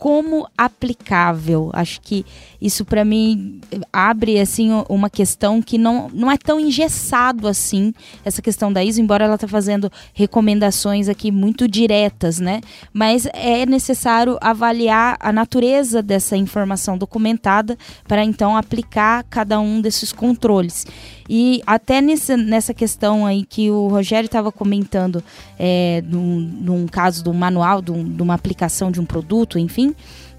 [0.00, 1.68] como aplicável.
[1.74, 2.24] Acho que
[2.58, 3.60] isso para mim
[3.92, 7.92] abre assim uma questão que não, não é tão engessado assim
[8.24, 12.62] essa questão da ISO, embora ela tá fazendo recomendações aqui muito diretas, né?
[12.94, 17.76] Mas é necessário avaliar a natureza dessa informação documentada
[18.08, 20.86] para então aplicar cada um desses controles.
[21.32, 25.22] E até nessa, nessa questão aí que o Rogério estava comentando,
[25.56, 29.89] é, num, num caso do manual, de uma aplicação de um produto, enfim,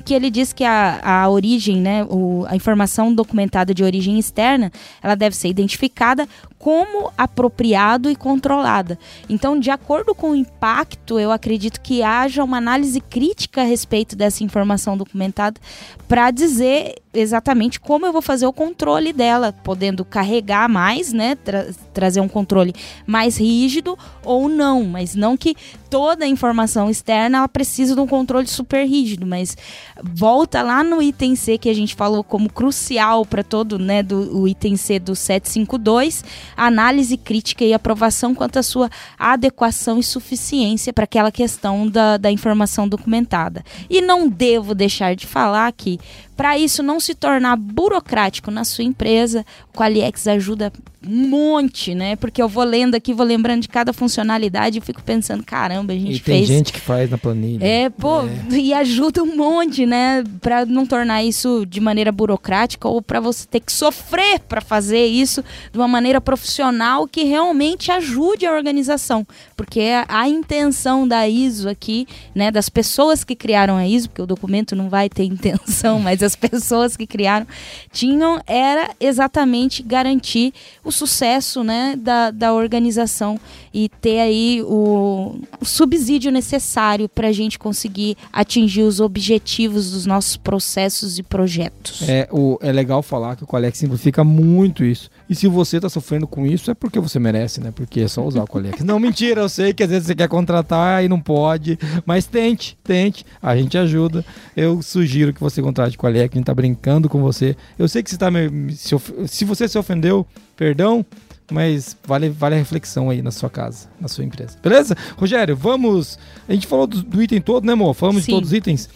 [0.01, 4.71] que ele diz que a, a origem, né, o, a informação documentada de origem externa,
[5.01, 6.27] ela deve ser identificada
[6.57, 8.97] como apropriado e controlada.
[9.29, 14.15] Então, de acordo com o impacto, eu acredito que haja uma análise crítica a respeito
[14.15, 15.59] dessa informação documentada
[16.07, 21.67] para dizer exatamente como eu vou fazer o controle dela, podendo carregar mais, né, tra
[21.93, 22.73] trazer um controle
[23.05, 25.55] mais rígido ou não, mas não que
[25.89, 29.57] toda a informação externa ela precisa de um controle super rígido, mas
[30.01, 34.37] volta lá no item C que a gente falou como crucial para todo, né, do
[34.37, 36.23] o item C do 752,
[36.55, 38.89] análise crítica e aprovação quanto à sua
[39.19, 43.63] adequação e suficiência para aquela questão da, da informação documentada.
[43.89, 45.99] E não devo deixar de falar que,
[46.41, 50.73] para isso não se tornar burocrático na sua empresa, o Qualiex ajuda
[51.07, 52.15] um monte, né?
[52.15, 55.95] Porque eu vou lendo aqui, vou lembrando de cada funcionalidade e fico pensando, caramba, a
[55.95, 56.47] gente e tem fez...
[56.47, 57.65] gente que faz na planilha.
[57.65, 58.55] É, pô, é.
[58.55, 60.23] e ajuda um monte, né?
[60.39, 65.05] Para não tornar isso de maneira burocrática ou para você ter que sofrer para fazer
[65.07, 69.25] isso de uma maneira profissional que realmente ajude a organização,
[69.55, 74.27] porque a intenção da ISO aqui, né, das pessoas que criaram a ISO, porque o
[74.27, 77.45] documento não vai ter intenção, mas as das pessoas que criaram
[77.91, 80.53] tinham era exatamente garantir
[80.83, 83.39] o sucesso né, da, da organização
[83.73, 90.05] e ter aí o, o subsídio necessário para a gente conseguir atingir os objetivos dos
[90.05, 92.07] nossos processos e projetos.
[92.07, 95.09] É, o, é legal falar que o Colex simplifica muito isso.
[95.31, 97.71] E se você está sofrendo com isso, é porque você merece, né?
[97.73, 98.83] Porque é só usar o Colex.
[98.83, 102.77] não, mentira, eu sei que às vezes você quer contratar e não pode, mas tente,
[102.83, 103.25] tente.
[103.41, 104.25] A gente ajuda.
[104.57, 107.55] Eu sugiro que você contrate o Colex, a gente tá brincando com você.
[107.79, 108.93] Eu sei que você tá me, se,
[109.25, 110.27] se você se ofendeu,
[110.57, 111.05] perdão,
[111.49, 114.57] mas vale, vale a reflexão aí na sua casa, na sua empresa.
[114.61, 114.97] Beleza?
[115.15, 116.19] Rogério, vamos.
[116.45, 117.93] A gente falou do, do item todo, né, amor?
[117.93, 118.31] Falamos Sim.
[118.31, 118.89] de todos os itens.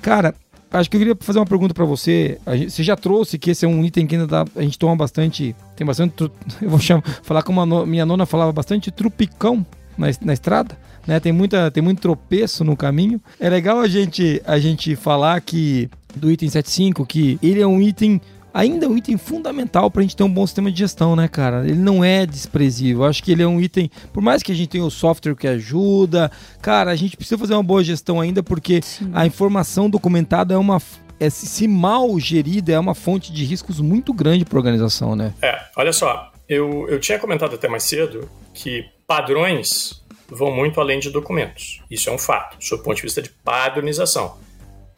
[0.00, 0.34] Cara,
[0.72, 2.38] acho que eu queria fazer uma pergunta para você.
[2.68, 5.54] Você já trouxe que esse é um item que ainda dá, a gente toma bastante.
[5.76, 6.14] Tem bastante.
[6.60, 9.64] Eu vou chamar, falar como a minha nona falava, bastante trupicão
[9.96, 10.76] na, na estrada.
[11.06, 11.18] Né?
[11.20, 13.20] Tem, muita, tem muito tropeço no caminho.
[13.38, 17.80] É legal a gente, a gente falar que do item 75 que ele é um
[17.80, 18.20] item
[18.52, 21.28] ainda é um item fundamental para a gente ter um bom sistema de gestão, né,
[21.28, 21.64] cara?
[21.64, 23.02] Ele não é desprezível.
[23.02, 25.34] Eu acho que ele é um item, por mais que a gente tenha o software
[25.34, 26.30] que ajuda,
[26.60, 29.10] cara, a gente precisa fazer uma boa gestão ainda porque Sim.
[29.14, 30.80] a informação documentada é uma
[31.18, 35.32] é, se mal gerida, é uma fonte de riscos muito grande para a organização, né?
[35.40, 40.98] É, olha só, eu, eu tinha comentado até mais cedo que padrões vão muito além
[40.98, 41.80] de documentos.
[41.90, 44.36] Isso é um fato, sob o ponto de vista de padronização.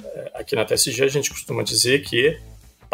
[0.02, 2.38] É, aqui na TSG a gente costuma dizer que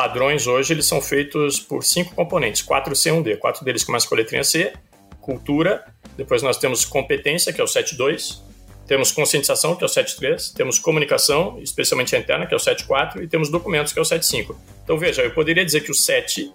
[0.01, 3.37] padrões hoje eles são feitos por cinco componentes, 4C, 1D.
[3.37, 4.73] Quatro deles começam com a letrinha C,
[5.21, 5.85] cultura,
[6.17, 8.41] depois nós temos competência, que é o 7.2,
[8.87, 13.23] temos conscientização, que é o 7.3, temos comunicação, especialmente a interna, que é o 7.4,
[13.23, 14.57] e temos documentos, que é o 7.5.
[14.83, 16.51] Então veja, eu poderia dizer que o 7,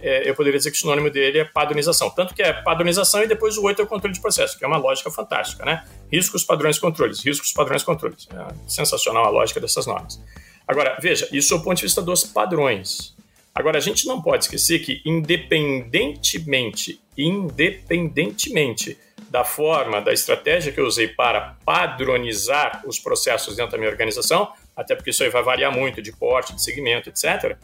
[0.00, 3.26] é, eu poderia dizer que o sinônimo dele é padronização, tanto que é padronização e
[3.26, 5.84] depois o 8 é o controle de processo, que é uma lógica fantástica, né?
[6.12, 8.28] Riscos, padrões, controles, riscos, padrões, controles.
[8.32, 10.20] É sensacional a lógica dessas normas.
[10.66, 13.14] Agora, veja, isso é o ponto de vista dos padrões.
[13.54, 18.98] Agora, a gente não pode esquecer que, independentemente, independentemente
[19.30, 24.52] da forma, da estratégia que eu usei para padronizar os processos dentro da minha organização,
[24.76, 27.56] até porque isso aí vai variar muito de porte, de segmento, etc.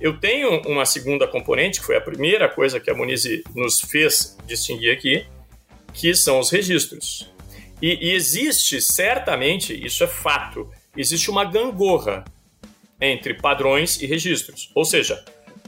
[0.00, 3.24] Eu tenho uma segunda componente, que foi a primeira coisa que a Muniz
[3.54, 5.26] nos fez distinguir aqui,
[5.92, 7.30] que são os registros.
[7.80, 12.24] E, e existe, certamente, isso é fato, existe uma gangorra
[13.00, 14.70] entre padrões e registros.
[14.74, 15.24] Ou seja,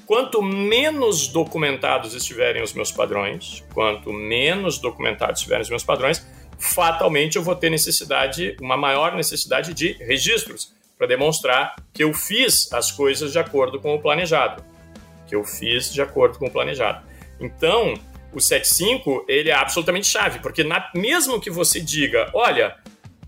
[0.06, 6.26] quanto menos documentados estiverem os meus padrões, quanto menos documentados estiverem os meus padrões,
[6.58, 12.72] fatalmente eu vou ter necessidade, uma maior necessidade de registros para demonstrar que eu fiz
[12.72, 14.64] as coisas de acordo com o planejado,
[15.26, 17.04] que eu fiz de acordo com o planejado.
[17.38, 17.94] Então,
[18.32, 22.76] o 75 ele é absolutamente chave, porque na, mesmo que você diga, olha,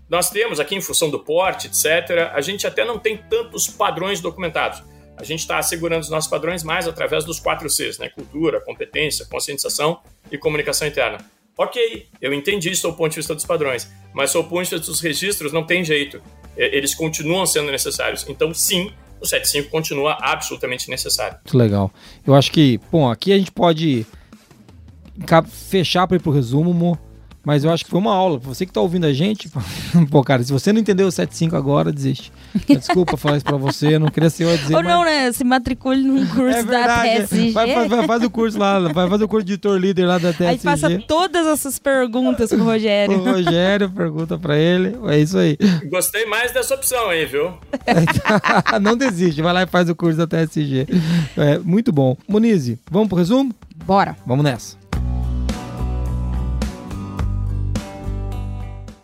[0.09, 4.19] nós temos aqui, em função do porte, etc., a gente até não tem tantos padrões
[4.19, 4.81] documentados.
[5.15, 8.09] A gente está assegurando os nossos padrões mais através dos quatro Cs, né?
[8.09, 9.99] Cultura, competência, conscientização
[10.31, 11.19] e comunicação interna.
[11.57, 14.79] Ok, eu entendi isso do ponto de vista dos padrões, mas do ponto de vista
[14.79, 16.21] dos registros não tem jeito.
[16.55, 18.25] Eles continuam sendo necessários.
[18.29, 21.37] Então, sim, o 75 continua absolutamente necessário.
[21.43, 21.91] Muito legal.
[22.25, 24.05] Eu acho que, bom, aqui a gente pode
[25.69, 26.97] fechar para ir para o resumo, Mo.
[27.43, 28.37] Mas eu acho que foi uma aula.
[28.39, 29.49] Você que tá ouvindo a gente,
[30.11, 32.31] pô, cara, se você não entendeu o 75 agora, desiste.
[32.67, 34.75] Desculpa falar isso pra você, não queria ser eu a dizer.
[34.75, 35.31] Ou não, né?
[35.31, 37.51] Se matricule num curso é da TSG.
[37.51, 40.17] Vai, vai, vai, faz o curso lá, vai fazer o curso de editor líder lá
[40.17, 40.45] da TSG.
[40.45, 43.17] Aí faça todas essas perguntas pro Rogério.
[43.17, 44.97] o Rogério, pergunta pra ele.
[45.07, 45.57] É isso aí.
[45.89, 47.53] Gostei mais dessa opção aí, viu?
[48.81, 50.87] não desiste, vai lá e faz o curso da TSG.
[51.37, 52.17] É, muito bom.
[52.27, 53.53] Monize, vamos pro resumo?
[53.85, 54.15] Bora.
[54.25, 54.78] Vamos nessa.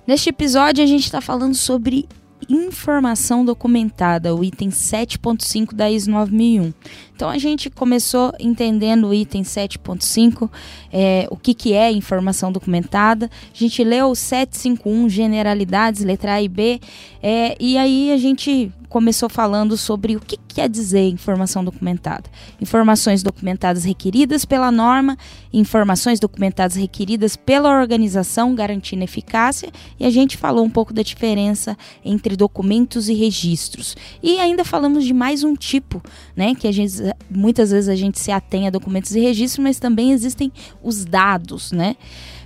[0.08, 2.08] Neste episódio, a gente está falando sobre
[2.48, 6.74] informação documentada, o item 7.5 da ISO 9001.
[7.16, 10.50] Então a gente começou entendendo o item 7.5,
[10.92, 13.30] é, o que, que é informação documentada.
[13.54, 16.82] A gente leu o 751, generalidades, letra A e B,
[17.24, 22.30] é, e aí a gente começou falando sobre o que quer dizer informação documentada.
[22.62, 25.18] Informações documentadas requeridas pela norma,
[25.52, 31.78] informações documentadas requeridas pela organização, garantindo eficácia, e a gente falou um pouco da diferença
[32.06, 33.98] entre documentos e registros.
[34.24, 36.02] E ainda falamos de mais um tipo,
[36.34, 36.94] né, que a gente
[37.30, 40.52] muitas vezes a gente se atém a documentos e registros, mas também existem
[40.84, 41.96] os dados, né?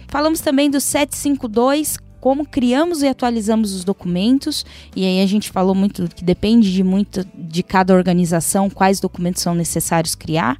[0.07, 5.73] Falamos também do 752 como criamos e atualizamos os documentos, e aí a gente falou
[5.73, 10.57] muito que depende de muito de cada organização quais documentos são necessários criar,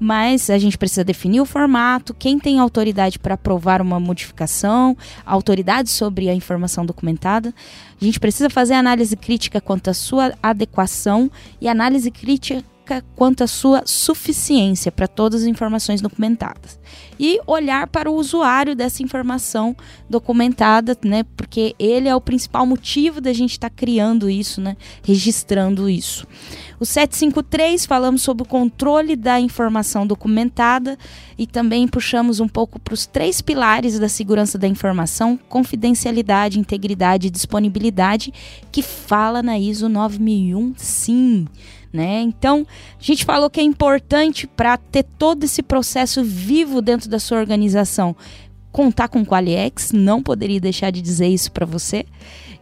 [0.00, 5.90] mas a gente precisa definir o formato, quem tem autoridade para aprovar uma modificação, autoridade
[5.90, 7.54] sobre a informação documentada.
[8.00, 11.30] A gente precisa fazer análise crítica quanto à sua adequação
[11.60, 12.64] e análise crítica
[13.14, 16.78] quanto à sua suficiência para todas as informações documentadas.
[17.18, 19.76] E olhar para o usuário dessa informação
[20.10, 21.24] documentada, né?
[21.36, 24.76] Porque ele é o principal motivo da gente estar tá criando isso, né?
[25.02, 26.26] Registrando isso.
[26.80, 30.98] O 753 falamos sobre o controle da informação documentada
[31.38, 37.28] e também puxamos um pouco para os três pilares da segurança da informação: confidencialidade, integridade
[37.28, 38.32] e disponibilidade,
[38.72, 41.46] que fala na ISO 9001 sim
[41.92, 42.22] né?
[42.22, 42.66] Então,
[42.98, 47.38] a gente falou que é importante para ter todo esse processo vivo dentro da sua
[47.38, 48.16] organização,
[48.70, 52.06] contar com o Qualiex, não poderia deixar de dizer isso para você.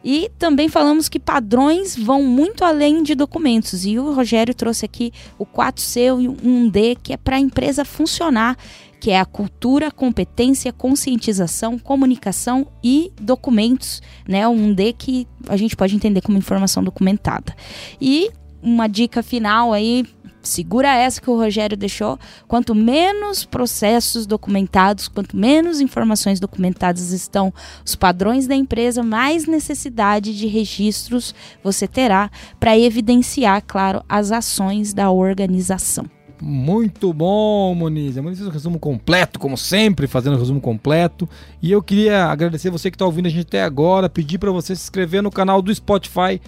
[0.02, 3.84] E também falamos que padrões vão muito além de documentos.
[3.84, 7.84] E o Rogério trouxe aqui o 4C e o 1D, que é para a empresa
[7.84, 8.56] funcionar,
[8.98, 14.48] que é a cultura, competência, conscientização, comunicação e documentos, né?
[14.48, 17.54] O 1D que a gente pode entender como informação documentada.
[18.00, 18.30] E
[18.62, 20.04] uma dica final aí,
[20.42, 22.18] segura essa que o Rogério deixou.
[22.46, 27.52] Quanto menos processos documentados, quanto menos informações documentadas estão
[27.84, 34.92] os padrões da empresa, mais necessidade de registros você terá para evidenciar, claro, as ações
[34.92, 36.06] da organização.
[36.42, 38.16] Muito bom, Moniz.
[38.16, 41.28] A Moniz fez um resumo completo, como sempre, fazendo um resumo completo.
[41.60, 44.74] E eu queria agradecer você que está ouvindo a gente até agora, pedir para você
[44.74, 46.40] se inscrever no canal do Spotify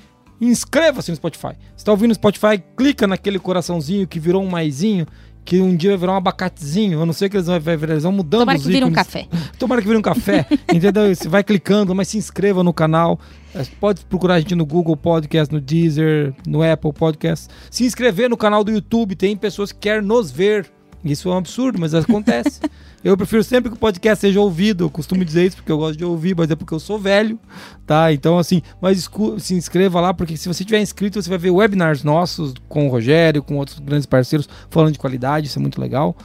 [0.49, 1.55] inscreva-se no Spotify.
[1.76, 5.07] Se tá ouvindo no Spotify, clica naquele coraçãozinho que virou um maisinho,
[5.45, 7.01] que um dia vai virar um abacatezinho.
[7.01, 9.28] Eu não sei o que eles vão, eles vão mudando Tomara que vire um café.
[9.59, 11.14] Tomara que vire um café, entendeu?
[11.14, 13.18] Você vai clicando, mas se inscreva no canal.
[13.55, 17.49] É, pode procurar a gente no Google Podcast, no Deezer, no Apple Podcast.
[17.70, 19.14] Se inscrever no canal do YouTube.
[19.14, 20.70] Tem pessoas que querem nos ver.
[21.05, 22.61] Isso é um absurdo, mas acontece.
[23.05, 24.84] Eu prefiro sempre que o podcast seja ouvido.
[24.84, 27.36] Eu costumo dizer isso porque eu gosto de ouvir, mas é porque eu sou velho,
[27.84, 28.12] tá?
[28.12, 32.05] Então, assim, mas se inscreva lá, porque se você tiver inscrito, você vai ver webinars
[32.05, 36.16] nossos com o Rogério, com outros grandes parceiros, falando de qualidade, isso é muito legal.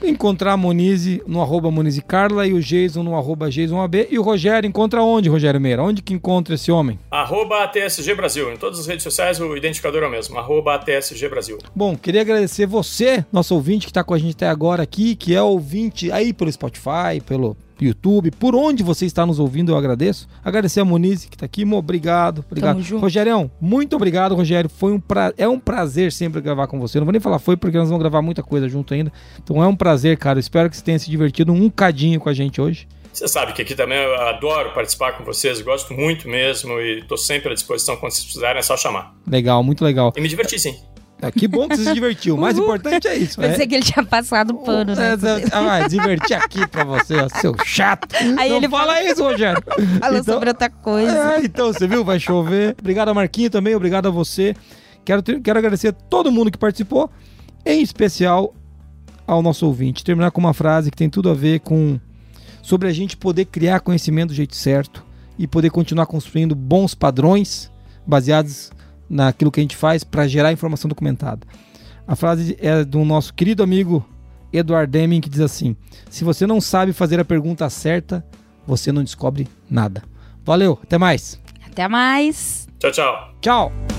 [0.10, 4.08] encontrar a Monize no arroba Monize Carla e o Jason no arroba JasonAB.
[4.10, 5.84] E o Rogério encontra onde, Rogério Meira?
[5.84, 7.00] Onde que encontra esse homem?
[7.10, 8.52] Arroba ATSG Brasil.
[8.52, 10.38] Em todas as redes sociais o identificador é o mesmo.
[10.38, 11.58] Arroba ATSG Brasil.
[11.76, 15.36] Bom, queria agradecer você, nosso ouvinte que está com a gente até agora aqui, que
[15.36, 20.28] é ouvinte aí pelo Spotify, pelo YouTube, por onde você está nos ouvindo, eu agradeço.
[20.44, 22.46] Agradecer a Monize que está aqui, obrigado.
[22.50, 22.82] Obrigado.
[22.98, 24.70] Rogério, muito obrigado, Rogério.
[24.70, 25.34] Foi um pra...
[25.38, 27.00] É um prazer sempre gravar com você.
[27.00, 29.12] Não vou nem falar foi, porque nós vamos gravar muita coisa junto ainda.
[29.42, 30.38] Então é um prazer, cara.
[30.38, 32.88] Eu espero que você tenha se divertido um cadinho com a gente hoje.
[33.12, 37.18] Você sabe que aqui também eu adoro participar com vocês, gosto muito mesmo e estou
[37.18, 39.14] sempre à disposição quando vocês precisarem, é só chamar.
[39.28, 40.12] Legal, muito legal.
[40.18, 40.76] E me diverti sim.
[41.22, 42.36] É, que bom que você se divertiu.
[42.36, 43.40] O mais importante é isso.
[43.40, 43.68] Pensei é.
[43.68, 45.14] que ele tinha passado pano, né?
[45.14, 48.14] É, ah, divertir aqui pra você, ó, seu chato.
[48.38, 49.04] Aí Não ele fala fala...
[49.04, 49.64] isso, Rogério.
[50.00, 51.36] Falou então, sobre outra coisa.
[51.36, 52.04] É, então, você viu?
[52.04, 52.76] Vai chover.
[52.80, 54.54] Obrigado a Marquinho também, obrigado a você.
[55.06, 57.10] Quero, ter, quero agradecer a todo mundo que participou,
[57.66, 58.54] em especial
[59.26, 60.04] ao nosso ouvinte.
[60.04, 62.00] Terminar com uma frase que tem tudo a ver com
[62.62, 65.06] sobre a gente poder criar conhecimento do jeito certo
[65.38, 67.70] e poder continuar construindo bons padrões
[68.06, 68.72] baseados
[69.14, 71.46] naquilo que a gente faz para gerar informação documentada.
[72.08, 74.06] A frase é do nosso querido amigo
[74.52, 75.76] Edward Deming que diz assim:
[76.10, 78.26] Se você não sabe fazer a pergunta certa,
[78.66, 80.04] você não descobre nada.
[80.44, 81.40] Valeu, até mais.
[81.66, 82.68] Até mais.
[82.80, 83.34] Tchau, tchau.
[83.40, 83.93] Tchau.